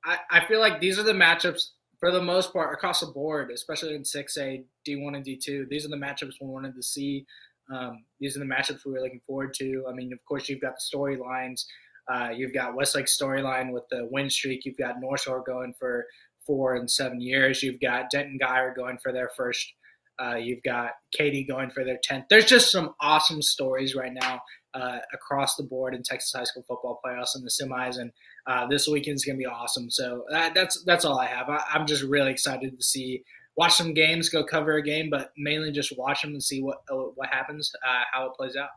I, 0.03 0.17
I 0.32 0.46
feel 0.48 0.60
like 0.60 0.79
these 0.79 0.98
are 0.98 1.03
the 1.03 1.13
matchups 1.13 1.70
for 2.00 2.12
the 2.12 2.22
most 2.22 2.53
part 2.53 2.74
across 2.74 3.01
the 3.01 3.08
board, 3.08 3.51
especially 3.51 3.94
in 3.94 4.03
six 4.03 4.36
A, 4.38 4.63
D 4.84 4.96
one 4.96 5.13
and 5.13 5.24
D 5.24 5.38
two. 5.38 5.67
These 5.70 5.86
are 5.86 5.89
the 5.89 5.96
matchups 5.96 6.34
we 6.41 6.48
wanted 6.48 6.75
to 6.75 6.82
see. 6.82 7.27
Um, 7.74 8.05
these 8.19 8.36
are 8.36 8.39
the 8.39 8.45
matchups 8.45 8.86
we 8.86 8.93
were 8.93 9.01
looking 9.01 9.22
forward 9.25 9.53
to. 9.55 9.86
I 9.89 9.93
mean, 9.93 10.13
of 10.13 10.24
course, 10.25 10.50
you've 10.50 10.62
got 10.62 10.74
the 10.75 10.98
storylines. 10.98 11.65
Uh, 12.12 12.29
you've 12.36 12.53
got 12.53 12.75
Westlake 12.75 13.07
storyline 13.07 13.72
with 13.72 13.84
the 13.89 14.07
win 14.12 14.29
streak. 14.29 14.65
You've 14.65 14.77
got 14.77 15.00
North 15.00 15.22
Shore 15.22 15.43
going 15.45 15.74
for 15.79 16.05
four 16.45 16.75
and 16.75 16.89
seven 16.89 17.19
years. 17.19 17.63
You've 17.63 17.79
got 17.79 18.12
Denton 18.12 18.38
Guyer 18.41 18.75
going 18.75 18.98
for 19.01 19.12
their 19.12 19.29
first. 19.36 19.74
Uh, 20.19 20.36
you've 20.36 20.63
got 20.63 20.91
Katy 21.17 21.43
going 21.43 21.69
for 21.72 21.84
their 21.84 22.00
10th. 22.10 22.25
There's 22.29 22.45
just 22.45 22.72
some 22.72 22.93
awesome 23.01 23.41
stories 23.41 23.95
right 23.95 24.13
now 24.13 24.41
uh, 24.74 25.00
across 25.13 25.55
the 25.55 25.63
board 25.63 25.95
in 25.95 26.03
Texas 26.03 26.31
high 26.36 26.43
school 26.43 26.63
football 26.67 27.00
playoffs 27.05 27.36
and 27.36 27.43
the 27.43 27.50
semis, 27.50 27.98
and 27.98 28.12
uh, 28.48 28.67
this 28.67 28.88
weekend's 28.88 29.25
going 29.25 29.38
to 29.38 29.39
be 29.39 29.45
awesome. 29.45 29.89
So 29.89 30.24
that, 30.29 30.53
that's 30.53 30.84
that's 30.86 31.05
all 31.05 31.19
I 31.19 31.27
have. 31.27 31.50
I, 31.50 31.62
I'm 31.74 31.86
just 31.86 32.03
really 32.03 32.31
excited 32.31 32.77
to 32.77 32.84
see 32.84 33.24
watch 33.56 33.74
some 33.74 33.94
games, 33.94 34.30
go 34.30 34.44
cover 34.44 34.74
a 34.74 34.84
game, 34.84 35.10
but 35.10 35.32
mainly 35.38 35.72
just 35.72 35.98
watch 35.98 36.22
them 36.22 36.32
and 36.32 36.44
see 36.44 36.62
what 36.62 36.84
uh, 36.92 36.96
what 37.16 37.30
happens, 37.30 37.72
uh, 37.88 38.04
how 38.12 38.26
it 38.28 38.34
plays 38.34 38.56
out. 38.56 38.70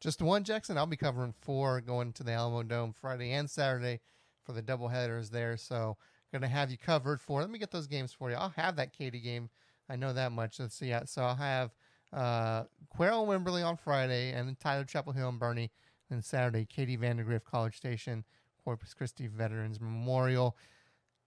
Just 0.00 0.20
one, 0.20 0.44
Jackson. 0.44 0.76
I'll 0.76 0.86
be 0.86 0.96
covering 0.96 1.34
four 1.40 1.80
going 1.80 2.12
to 2.14 2.22
the 2.22 2.32
Alamo 2.32 2.62
Dome 2.62 2.92
Friday 2.92 3.32
and 3.32 3.48
Saturday 3.48 4.00
for 4.44 4.52
the 4.52 4.62
double 4.62 4.88
headers 4.88 5.30
there. 5.30 5.56
So 5.56 5.96
gonna 6.32 6.48
have 6.48 6.70
you 6.70 6.78
covered 6.78 7.20
for. 7.20 7.40
Let 7.40 7.50
me 7.50 7.58
get 7.58 7.70
those 7.70 7.86
games 7.86 8.12
for 8.12 8.30
you. 8.30 8.36
I'll 8.36 8.50
have 8.50 8.76
that 8.76 8.92
Katy 8.92 9.20
game. 9.20 9.48
I 9.88 9.96
know 9.96 10.12
that 10.12 10.32
much. 10.32 10.60
Let's 10.60 10.74
see. 10.74 10.94
So 11.06 11.22
I'll 11.22 11.34
have 11.34 11.70
uh, 12.12 12.64
Cuero 12.96 13.26
Wimberley 13.26 13.64
on 13.64 13.76
Friday, 13.76 14.32
and 14.32 14.58
Tyler 14.60 14.84
Chapel 14.84 15.12
Hill 15.12 15.28
and 15.28 15.40
Boerne. 15.40 15.70
And 16.10 16.22
Saturday, 16.22 16.66
Katy 16.66 16.98
Vandergrift 16.98 17.44
College 17.44 17.76
Station, 17.76 18.24
Corpus 18.62 18.94
Christi 18.94 19.26
Veterans 19.26 19.80
Memorial. 19.80 20.56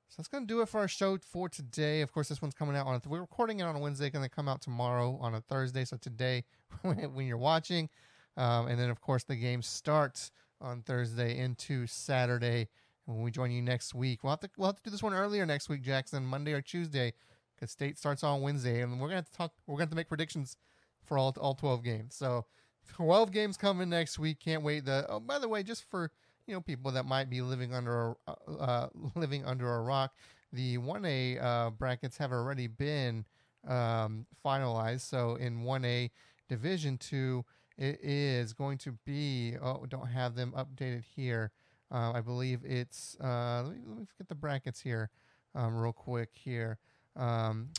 So 0.10 0.16
that's 0.18 0.30
going 0.30 0.44
to 0.44 0.48
do 0.48 0.62
it 0.62 0.70
for 0.70 0.80
our 0.80 0.88
show 0.88 1.18
for 1.18 1.50
today. 1.50 2.02
Of 2.02 2.12
course, 2.12 2.30
this 2.30 2.42
one's 2.42 2.54
coming 2.54 2.76
out 2.76 2.88
on, 2.88 3.02
we're 3.08 3.20
recording 3.20 3.60
it 3.60 3.64
on 3.64 3.76
a 3.76 3.80
Wednesday, 3.80 4.10
going 4.10 4.24
to 4.24 4.30
come 4.30 4.48
out 4.48 4.62
tomorrow 4.62 5.18
on 5.22 5.36
a 5.36 5.42
Thursday. 5.42 5.84
So 5.84 5.98
today, 5.98 6.46
when 6.82 7.26
you're 7.28 7.38
watching, 7.38 7.90
um, 8.38 8.68
and 8.68 8.80
then 8.80 8.90
of 8.90 9.02
course 9.02 9.24
the 9.24 9.36
game 9.36 9.62
starts 9.62 10.32
on 10.62 10.82
Thursday 10.82 11.38
into 11.38 11.88
Saturday. 11.88 12.70
when 13.06 13.22
we 13.22 13.32
join 13.32 13.52
you 13.52 13.62
next 13.62 13.94
week, 13.94 14.24
we'll 14.24 14.32
have 14.32 14.40
to 14.42 14.50
we'll 14.58 14.68
have 14.68 14.78
to 14.78 14.84
do 14.84 14.90
this 14.90 15.04
one 15.04 15.14
earlier 15.14 15.46
next 15.46 15.70
week, 15.70 15.82
Jackson, 15.82 16.26
Monday 16.26 16.54
or 16.54 16.62
Tuesday, 16.62 17.14
because 17.56 17.72
state 17.72 17.98
starts 17.98 18.24
on 18.24 18.42
Wednesday, 18.42 18.82
and 18.82 19.00
we're 19.00 19.10
have 19.10 19.26
to 19.26 19.32
talk. 19.34 19.54
We're 19.66 19.80
have 19.80 19.90
to 19.90 19.96
make 19.96 20.08
predictions 20.08 20.58
for 21.04 21.18
all 21.18 21.36
all 21.40 21.56
twelve 21.56 21.84
games. 21.84 22.16
So 22.16 22.46
twelve 22.94 23.32
games 23.32 23.58
coming 23.58 23.90
next 23.90 24.20
week. 24.20 24.40
Can't 24.40 24.64
wait. 24.64 24.86
The 24.86 25.06
oh, 25.10 25.20
by 25.20 25.40
the 25.40 25.50
way, 25.50 25.64
just 25.64 25.90
for 25.90 26.12
you 26.48 26.54
know 26.54 26.62
people 26.62 26.92
that 26.92 27.06
might 27.06 27.30
be 27.30 27.42
living 27.42 27.74
under 27.74 28.16
a 28.28 28.52
uh, 28.60 28.88
living 29.16 29.46
under 29.46 29.76
a 29.76 29.82
rock. 29.82 30.14
The 30.54 30.78
one 30.78 31.06
A 31.06 31.38
uh, 31.38 31.70
brackets 31.72 32.18
have 32.18 32.32
already 32.32 32.68
been 32.68 33.26
um, 33.68 34.26
finalized. 34.44 35.02
So 35.02 35.36
in 35.36 35.64
one 35.64 35.84
A 35.86 36.10
Division 36.48 36.98
Two, 36.98 37.46
it 37.78 38.00
is 38.02 38.54
going 38.54 38.78
to 38.80 38.94
be. 39.06 39.56
Oh, 39.62 39.86
don't 39.88 40.08
have 40.08 40.36
them 40.36 40.54
updated 40.58 41.04
here. 41.16 41.52
Uh, 41.92 42.14
I 42.14 42.22
believe 42.22 42.62
it's. 42.64 43.18
Uh, 43.22 43.64
let 43.66 43.76
me 43.76 43.82
let 43.86 44.00
me 44.00 44.08
get 44.18 44.30
the 44.30 44.36
brackets 44.36 44.80
here, 44.80 45.10
um, 45.54 45.78
real 45.78 45.94
quick 45.94 46.30
here. 46.34 46.80
Um, 47.18 47.70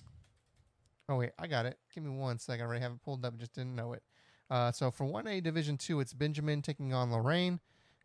oh 1.09 1.17
wait, 1.17 1.31
I 1.39 1.47
got 1.47 1.65
it. 1.65 1.79
Give 1.95 2.05
me 2.05 2.11
one 2.11 2.39
second. 2.39 2.65
I 2.65 2.67
already 2.67 2.83
have 2.83 2.93
it 2.93 3.03
pulled 3.03 3.25
up. 3.25 3.39
Just 3.39 3.55
didn't 3.55 3.75
know 3.75 3.95
it. 3.95 4.03
Uh, 4.51 4.73
so 4.73 4.91
for 4.91 5.05
one 5.05 5.27
A 5.27 5.41
Division 5.41 5.79
Two, 5.79 6.01
it's 6.01 6.13
Benjamin 6.13 6.61
taking 6.61 6.93
on 6.93 7.11
Loraine. 7.11 7.61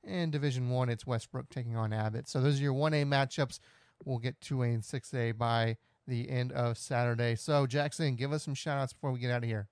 And 0.06 0.32
Division 0.32 0.70
One, 0.70 0.90
it's 0.90 1.08
Westbrook 1.08 1.50
taking 1.50 1.78
on 1.78 1.94
Abbott. 1.94 2.28
So 2.28 2.42
those 2.42 2.60
are 2.60 2.64
your 2.64 2.74
one 2.74 2.94
A 2.94 3.06
matchups. 3.06 3.60
We'll 4.04 4.20
get 4.20 4.40
two 4.42 4.64
A 4.64 4.68
and 4.68 4.84
six 4.84 5.14
A 5.14 5.32
by 5.32 5.78
the 6.08 6.30
end 6.30 6.52
of 6.52 6.78
Saturday. 6.78 7.36
So 7.36 7.66
Jackson, 7.66 8.16
give 8.16 8.34
us 8.34 8.44
some 8.44 8.54
shout 8.54 8.78
outs 8.78 8.94
before 8.94 9.12
we 9.12 9.20
get 9.20 9.32
out 9.32 9.44
of 9.44 9.50
here. 9.50 9.68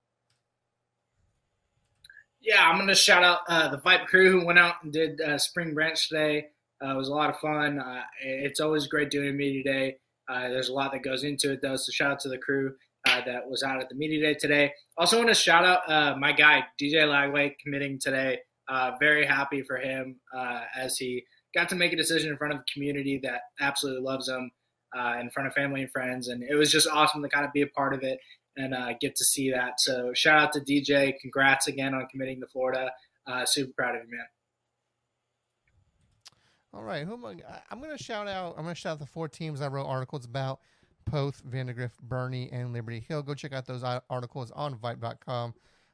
Yeah, 2.40 2.68
I'm 2.68 2.78
gonna 2.80 2.96
shout 2.96 3.24
out 3.24 3.40
uh, 3.48 3.70
the 3.70 3.78
VYPE 3.78 4.06
crew 4.08 4.32
who 4.32 4.46
went 4.46 4.58
out 4.58 4.76
and 4.84 4.92
did 4.92 5.22
uh, 5.22 5.38
Spring 5.38 5.74
Branch 5.74 6.10
today. 6.10 6.48
Uh, 6.84 6.94
it 6.94 6.98
was 6.98 7.10
a 7.10 7.14
lot 7.14 7.30
of 7.30 7.38
fun. 7.38 7.80
Uh, 7.80 8.02
it's 8.24 8.60
always 8.60 8.88
great 8.88 9.12
doing 9.12 9.30
a 9.30 9.34
media 9.34 9.64
day. 9.64 9.98
Uh, 10.28 10.50
there's 10.50 10.70
a 10.70 10.74
lot 10.74 10.92
that 10.94 11.04
goes 11.04 11.24
into 11.24 11.52
it 11.52 11.62
though. 11.62 11.76
So 11.76 11.92
shout 11.92 12.12
out 12.12 12.20
to 12.22 12.30
the 12.30 12.40
crew 12.40 12.74
uh, 13.08 13.22
that 13.26 13.48
was 13.48 13.62
out 13.62 13.80
at 13.80 13.90
the 13.90 13.96
media 13.96 14.22
day 14.22 14.34
today. 14.34 14.74
Also 14.98 15.18
want 15.18 15.30
to 15.30 15.36
shout 15.36 15.66
out 15.66 16.18
my 16.20 16.32
guy 16.32 16.64
DJ 16.82 16.96
Lagway 17.06 17.54
committing 17.62 18.00
today. 18.00 18.40
Uh, 18.72 18.94
very 19.02 19.26
happy 19.26 19.62
for 19.62 19.76
him 19.76 20.16
uh, 20.34 20.62
as 20.78 20.98
he 20.98 21.22
got 21.54 21.68
to 21.68 21.76
make 21.76 21.92
a 21.92 21.98
decision 21.98 22.32
in 22.32 22.38
front 22.38 22.54
of 22.54 22.62
a 22.62 22.64
community 22.74 23.20
that 23.22 23.42
absolutely 23.60 24.02
loves 24.02 24.30
him, 24.30 24.50
uh, 24.98 25.18
in 25.20 25.30
front 25.30 25.46
of 25.46 25.54
family 25.54 25.82
and 25.82 25.92
friends, 25.92 26.30
and 26.30 26.42
it 26.42 26.56
was 26.56 26.72
just 26.72 26.88
awesome 26.88 27.22
to 27.22 27.28
kind 27.28 27.46
of 27.46 27.52
be 27.52 27.64
a 27.64 27.68
part 27.68 27.94
of 27.94 28.02
it 28.02 28.18
and 28.56 28.74
uh, 28.74 28.94
get 29.02 29.14
to 29.18 29.26
see 29.26 29.52
that. 29.52 29.82
So 29.82 30.14
shout 30.14 30.40
out 30.40 30.54
to 30.54 30.62
DJ, 30.62 31.20
congrats 31.20 31.68
again 31.68 31.94
on 31.94 32.08
committing 32.08 32.40
to 32.40 32.48
Florida. 32.48 32.94
Uh, 33.28 33.46
super 33.46 33.74
proud 33.74 33.96
of 33.96 34.04
you, 34.06 34.12
man. 34.16 34.26
All 36.74 36.84
right, 36.84 37.06
who 37.06 37.16
am 37.16 37.26
I? 37.26 37.36
I'm 37.70 37.82
going 37.82 37.96
to 37.96 38.02
shout 38.02 38.30
out. 38.30 38.56
I'm 38.58 38.64
going 38.64 38.74
to 38.74 38.80
shout 38.80 38.94
out 38.94 39.00
the 39.00 39.06
four 39.06 39.28
teams 39.28 39.60
I 39.60 39.68
wrote 39.68 39.84
articles 39.86 40.24
about: 40.24 40.62
Poth, 41.06 41.44
Vandergrift, 41.46 42.00
Boerne, 42.08 42.48
and 42.54 42.72
Liberty 42.72 43.04
Hill. 43.06 43.22
Go 43.22 43.34
check 43.34 43.52
out 43.52 43.66
those 43.66 43.84
articles 44.10 44.52
on 44.52 44.76
VYPE.com. 44.76 45.54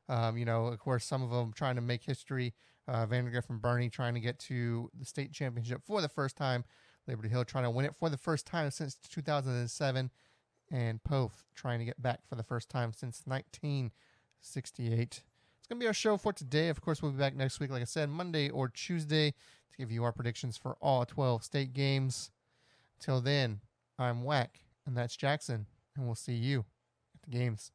Um, 0.10 0.38
you 0.38 0.46
know, 0.46 0.67
of 0.67 0.80
course, 0.80 1.06
some 1.06 1.22
of 1.22 1.30
them 1.30 1.52
trying 1.54 1.76
to 1.76 1.82
make 1.82 2.04
history. 2.04 2.54
Uh, 2.88 3.06
Vandergrift 3.06 3.50
and 3.50 3.62
Boerne 3.62 3.91
trying 3.91 4.13
to 4.13 4.22
get 4.22 4.39
to 4.39 4.89
the 4.98 5.06
state 5.06 5.34
championship 5.34 5.82
for 5.86 6.02
the 6.02 6.08
first 6.08 6.38
time. 6.38 6.63
Liberty 7.08 7.30
Hill 7.30 7.46
trying 7.46 7.65
to 7.65 7.70
win 7.70 7.86
it 7.86 7.96
for 7.96 8.10
the 8.10 8.17
first 8.17 8.46
time 8.46 8.72
since 8.72 8.96
2007. 8.96 10.10
And 10.72 11.04
Poth 11.04 11.43
trying 11.56 11.80
to 11.80 11.86
get 11.86 12.02
back 12.02 12.20
for 12.28 12.36
the 12.36 12.43
first 12.43 12.70
time 12.70 12.93
since 12.93 13.24
1968. 13.26 15.00
It's 15.00 15.22
going 15.67 15.80
to 15.80 15.84
be 15.84 15.88
our 15.88 15.93
show 15.93 16.17
for 16.17 16.34
today. 16.34 16.70
Of 16.70 16.82
course, 16.82 17.02
we'll 17.02 17.12
be 17.12 17.17
back 17.17 17.36
next 17.36 17.60
week, 17.60 17.72
like 17.72 17.82
I 17.82 17.86
said, 17.86 18.10
Monday 18.10 18.50
or 18.50 18.70
Tuesday 18.70 19.32
to 19.32 19.78
give 19.78 19.91
you 19.91 20.04
our 20.04 20.12
predictions 20.12 20.58
for 20.58 20.78
all 20.82 21.06
12 21.06 21.43
state 21.43 21.74
games. 21.74 22.32
Till 23.00 23.22
then, 23.22 23.60
I'm 24.00 24.24
Whack, 24.24 24.60
and 24.86 24.96
that's 24.98 25.15
Jackson, 25.15 25.67
and 25.96 26.06
we'll 26.06 26.15
see 26.15 26.34
you 26.34 26.65
at 27.15 27.22
the 27.24 27.38
games. 27.38 27.72